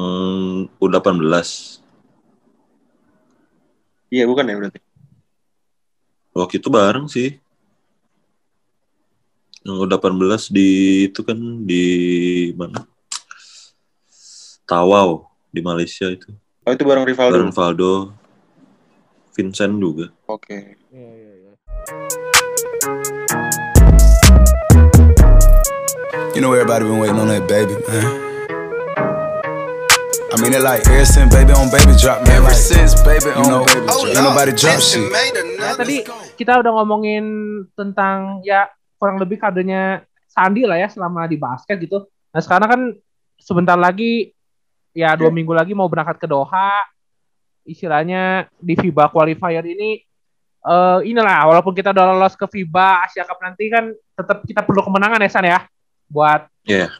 [0.80, 1.80] U18
[4.10, 4.80] Iya, bukan ya berarti.
[6.34, 7.36] waktu itu bareng sih
[9.60, 10.08] yang U18
[10.48, 10.68] di
[11.04, 11.84] itu kan di
[12.56, 12.80] mana
[14.64, 17.32] Tawau di Malaysia itu Oh, itu bareng Rivaldo.
[17.34, 17.92] bareng Valdo
[19.32, 20.76] Vincent juga Oke.
[20.92, 21.52] Iya, iya, iya.
[26.32, 28.06] You know everybody been waiting on that baby, man.
[30.30, 32.38] I mean it like ever since baby on baby drop, man.
[32.40, 35.04] Ever since baby you know, ain't nobody drop shit.
[35.58, 36.06] Ya, tadi
[36.38, 37.24] kita udah ngomongin
[37.74, 38.70] tentang ya
[39.00, 42.04] kurang lebih kadernya Sandi lah ya selama di basket gitu.
[42.30, 42.80] Nah sekarang kan
[43.34, 44.30] sebentar lagi
[44.92, 45.34] ya dua Iya.
[45.34, 46.84] minggu lagi mau berangkat ke Doha.
[47.62, 50.04] Istilahnya di FIBA qualifier ini
[50.60, 54.84] eh inilah walaupun kita udah lolos ke FIBA Asia Cup nanti kan tetap kita perlu
[54.84, 55.64] kemenangan ya San ya
[56.04, 56.92] buat Iya.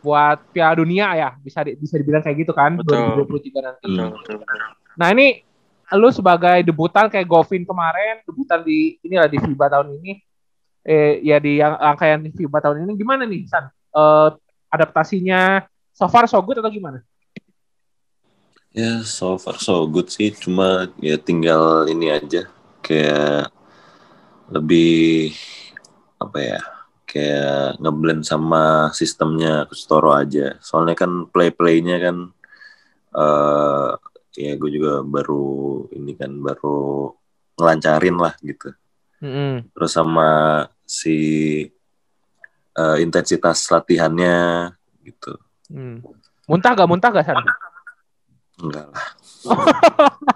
[0.00, 3.20] buat Piala Dunia ya bisa di- bisa dibilang kayak gitu kan Betul.
[3.20, 3.84] 2023 nanti.
[3.86, 4.40] Betul.
[4.96, 5.44] Nah ini
[5.92, 10.24] lu sebagai debutan kayak Govin kemarin, debutan di inilah di FIBA tahun ini,
[10.82, 13.70] eh ya di rangkaian FIBA tahun ini gimana nih San?
[13.70, 14.28] Eh,
[14.72, 17.04] adaptasinya so far so good atau gimana?
[18.72, 20.32] Ya, so far so good sih.
[20.32, 22.48] Cuma ya tinggal ini aja.
[22.80, 23.52] Kayak
[24.48, 25.32] lebih
[26.24, 26.60] apa ya?
[27.04, 30.56] Kayak ngeblend sama sistemnya Kustoro aja.
[30.64, 32.16] Soalnya kan play-playnya kan
[33.12, 33.90] eh
[34.44, 37.12] ya gue juga baru ini kan baru
[37.60, 38.72] ngelancarin lah gitu.
[39.22, 40.28] Terus sama
[40.82, 41.16] si
[42.74, 44.70] eh, intensitas latihannya
[45.06, 45.38] gitu.
[45.70, 46.02] Hmm.
[46.50, 47.38] Muntah gak muntah gak San?
[48.58, 49.06] Enggak lah.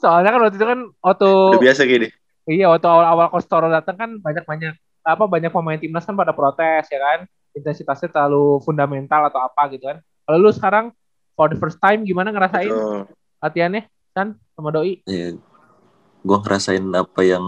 [0.00, 2.08] Soalnya kan waktu itu kan waktu Udah biasa gini.
[2.46, 6.98] iya waktu awal-awal Kostoro datang kan banyak-banyak apa banyak pemain timnas kan pada protes ya
[7.02, 9.98] kan intensitasnya terlalu fundamental atau apa gitu kan.
[10.26, 10.94] Kalau lu sekarang
[11.34, 13.10] for the first time gimana ngerasain Betul.
[13.42, 13.82] latihannya
[14.16, 15.04] San sama Doi?
[15.04, 15.36] Ya,
[16.24, 17.44] gue ngerasain apa yang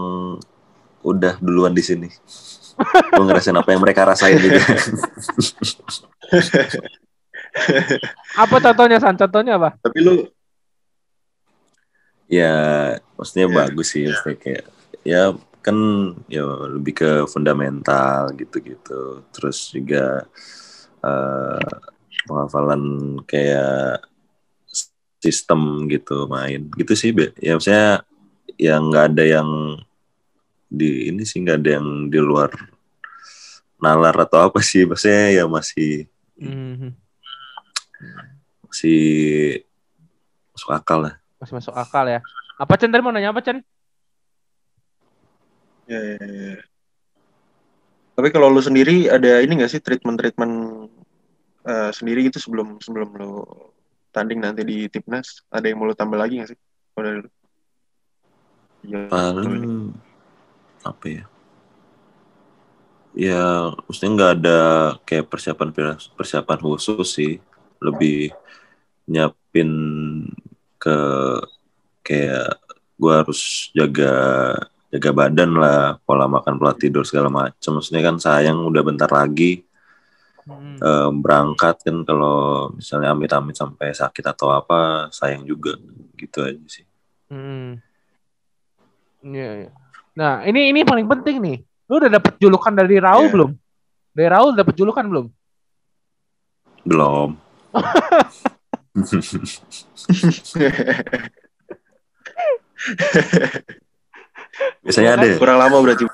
[1.01, 2.05] udah duluan di sini.
[3.09, 4.61] gue ngerasain apa yang mereka rasain juga.
[8.37, 9.17] Apa contohnya San?
[9.17, 9.81] Contohnya apa?
[9.81, 10.29] Tapi lu
[12.29, 12.53] ya,
[13.17, 13.55] maksudnya Ya.
[13.65, 14.05] bagus sih.
[14.05, 14.63] Maksudnya kayak,
[15.01, 15.33] ya
[15.65, 15.77] kan
[16.29, 19.25] ya lebih ke fundamental gitu-gitu.
[19.33, 20.29] Terus juga
[21.01, 21.73] eh,
[22.29, 24.05] penghafalan kayak
[25.19, 27.31] sistem gitu main gitu sih Be.
[27.37, 28.03] ya maksudnya
[28.55, 29.49] yang nggak ada yang
[30.65, 32.51] di ini sih nggak ada yang di luar
[33.77, 36.07] nalar atau apa sih maksudnya ya masih
[36.39, 36.95] Mhm.
[38.63, 38.99] masih
[40.55, 42.19] masuk akal lah Masih masuk akal ya.
[42.55, 43.59] Apa Chen tadi mau nanya apa Chen?
[45.87, 46.55] Ya, ya, ya.
[48.13, 50.53] Tapi kalau lu sendiri ada ini gak sih treatment-treatment
[51.63, 53.31] eh, sendiri gitu sebelum sebelum lu
[54.09, 55.45] tanding nanti di timnas?
[55.49, 56.59] Ada yang mau lu tambah lagi gak sih?
[56.93, 57.29] Kalau dari?
[58.87, 59.11] Iya.
[59.11, 59.91] paling
[60.87, 61.25] apa ya
[63.11, 63.43] ya
[63.83, 64.59] maksudnya nggak ada
[65.03, 65.69] kayak persiapan
[66.15, 67.33] persiapan khusus sih
[67.83, 68.31] lebih
[69.09, 69.71] nyiapin
[70.79, 70.97] ke
[72.05, 72.55] kayak
[72.95, 74.13] gua harus jaga
[74.87, 79.67] jaga badan lah pola makan pola tidur segala macam maksudnya kan sayang udah bentar lagi
[80.49, 80.77] Hmm.
[80.81, 85.77] eh, berangkat kan kalau misalnya amit-amit sampai sakit atau apa sayang juga
[86.17, 86.85] gitu aja sih
[87.29, 87.77] Hmm.
[89.21, 89.69] Iya, iya.
[90.17, 91.61] Nah, ini ini paling penting nih.
[91.85, 93.33] Lu udah dapet julukan dari Raul Iya.
[93.37, 93.51] belum?
[94.17, 95.29] Dari Raul dapet julukan belum?
[96.89, 97.37] belum
[104.83, 105.35] biasanya ada ya?
[105.37, 106.05] Kurang lama berarti.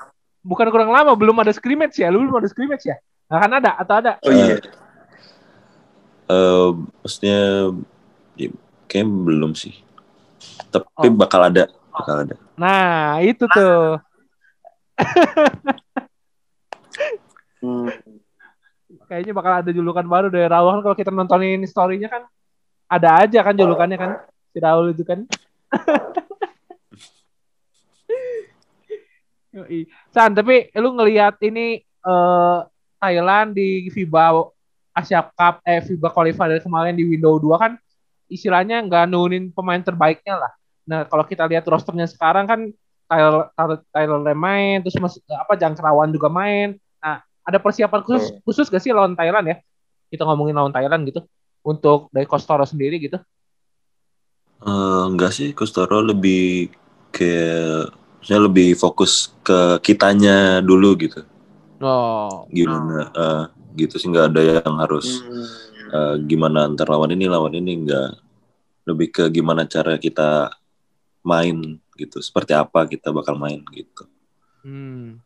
[0.46, 2.12] Bukan kurang lama, belum ada scrimmage ya?
[2.12, 2.96] Lu belum ada scrimmage ya?
[3.26, 4.12] Nah, kan ada atau ada?
[4.22, 4.62] Oh iya.
[6.26, 6.68] Eh,
[7.02, 7.70] maksudnya
[8.38, 8.48] ya,
[8.86, 9.74] kayaknya belum sih.
[10.70, 11.14] Tapi Oh.
[11.14, 12.34] bakal ada, bakal ada.
[12.54, 13.98] Nah, itu tuh.
[17.62, 17.90] Hmm.
[19.10, 22.22] Kayaknya bakal ada julukan baru dari Raul kan kalau kita nontonin story-nya kan
[22.86, 24.10] ada aja kan julukannya kan
[24.54, 25.26] si Raul itu kan.
[30.12, 32.58] San, tapi lu ngelihat ini eh,
[32.98, 34.26] Thailand di FIBA
[34.96, 37.72] Asia Cup eh FIBA qualifier kemarin di window 2 kan
[38.26, 40.52] istilahnya nggak nurunin pemain terbaiknya lah.
[40.86, 42.60] Nah, kalau kita lihat rosternya sekarang kan
[43.06, 43.50] Tyler
[43.94, 46.74] Tyler, main, terus mas, apa Jangkrawan juga main.
[46.98, 48.42] Nah, ada persiapan khusus Hmm.
[48.42, 49.56] khusus gak sih lawan Thailand ya?
[50.10, 51.22] Kita ngomongin lawan Thailand gitu.
[51.62, 53.18] Untuk dari Kostoro sendiri gitu.
[54.66, 56.72] Eh, enggak sih, Kustoro lebih
[57.14, 61.22] kayak maksudnya lebih fokus ke kitanya dulu gitu.
[61.82, 62.48] Oh.
[62.48, 63.44] Gimana eh,
[63.76, 65.46] gitu sih nggak ada yang harus Hmm.
[65.92, 68.16] eh, gimana antar lawan ini lawan ini enggak
[68.86, 70.50] lebih ke gimana cara kita
[71.26, 72.22] main gitu.
[72.22, 74.08] Seperti apa kita bakal main gitu.
[74.64, 75.20] Hmm.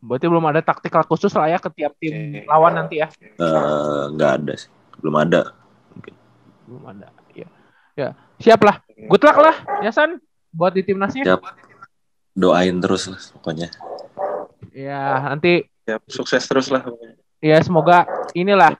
[0.00, 2.48] Berarti belum ada taktikal khusus lah ya ke tiap tim Oke.
[2.48, 3.08] lawan nanti ya.
[3.20, 4.72] Eh, nggak ada sih.
[4.96, 5.52] Belum ada.
[6.64, 7.12] Belum ada.
[7.36, 7.48] Ya.
[7.98, 8.08] Ya,
[8.40, 8.80] siap lah.
[8.96, 10.16] Good luck lah, ya San,
[10.54, 11.24] buat di timnasnya.
[11.26, 11.42] Siap.
[12.32, 13.68] Doain terus lah pokoknya.
[14.70, 16.86] Ya, nanti Siap, sukses terus lah.
[17.42, 18.06] ya semoga
[18.36, 18.76] inilah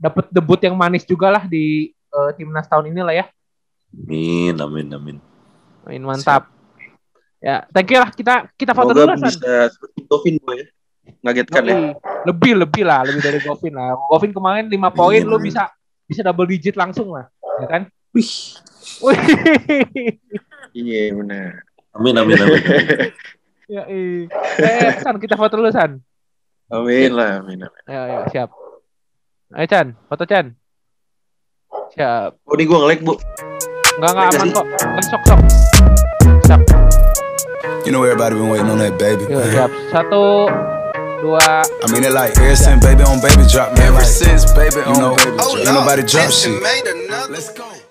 [0.00, 3.26] dapat debut yang manis juga lah di eh, timnas tahun ini lah ya.
[3.94, 5.16] Amin, amin, amin.
[5.86, 6.50] Main mantap.
[7.38, 10.66] Ya, thank you lah kita kita foto dulu Semoga lah bisa seperti Govin boy ya.
[11.22, 11.70] Ngagetkan ya.
[11.70, 11.86] Lebih,
[12.26, 13.94] lebih lebih lah, lebih dari Govin lah.
[14.10, 15.46] Govin kemarin 5 poin Amin, lu amin.
[15.46, 15.62] bisa
[16.08, 17.30] bisa double digit langsung lah,
[17.62, 17.82] ya kan?
[18.16, 18.32] Wih.
[19.04, 19.20] Wih.
[20.76, 21.64] Iya benar.
[21.96, 22.60] Amin, amin, amin.
[22.60, 23.12] amin.
[23.68, 24.24] ya, eh.
[24.64, 26.00] eh, San kita foto dulu San.
[26.72, 27.64] Amin lah, amin.
[27.64, 27.84] amin.
[27.88, 28.48] Ayo, ayo, siap.
[29.56, 30.46] Ayo Chan, foto Chan.
[31.96, 32.30] Siap.
[32.44, 33.14] Oh, ini gue nge-like, Bu.
[34.00, 34.66] Enggak enggak aman kok.
[34.76, 35.40] Kan sok sok.
[36.48, 36.60] Siap.
[37.84, 39.24] You know everybody been waiting on that baby.
[39.28, 39.70] Yuk, siap.
[39.92, 40.48] Satu,
[41.24, 43.96] dua, I mean it like ever since baby on baby drop, man.
[43.96, 45.56] Ever since baby on baby drop.
[45.56, 46.56] Ain't nobody drop shit.
[47.32, 47.87] Let's go.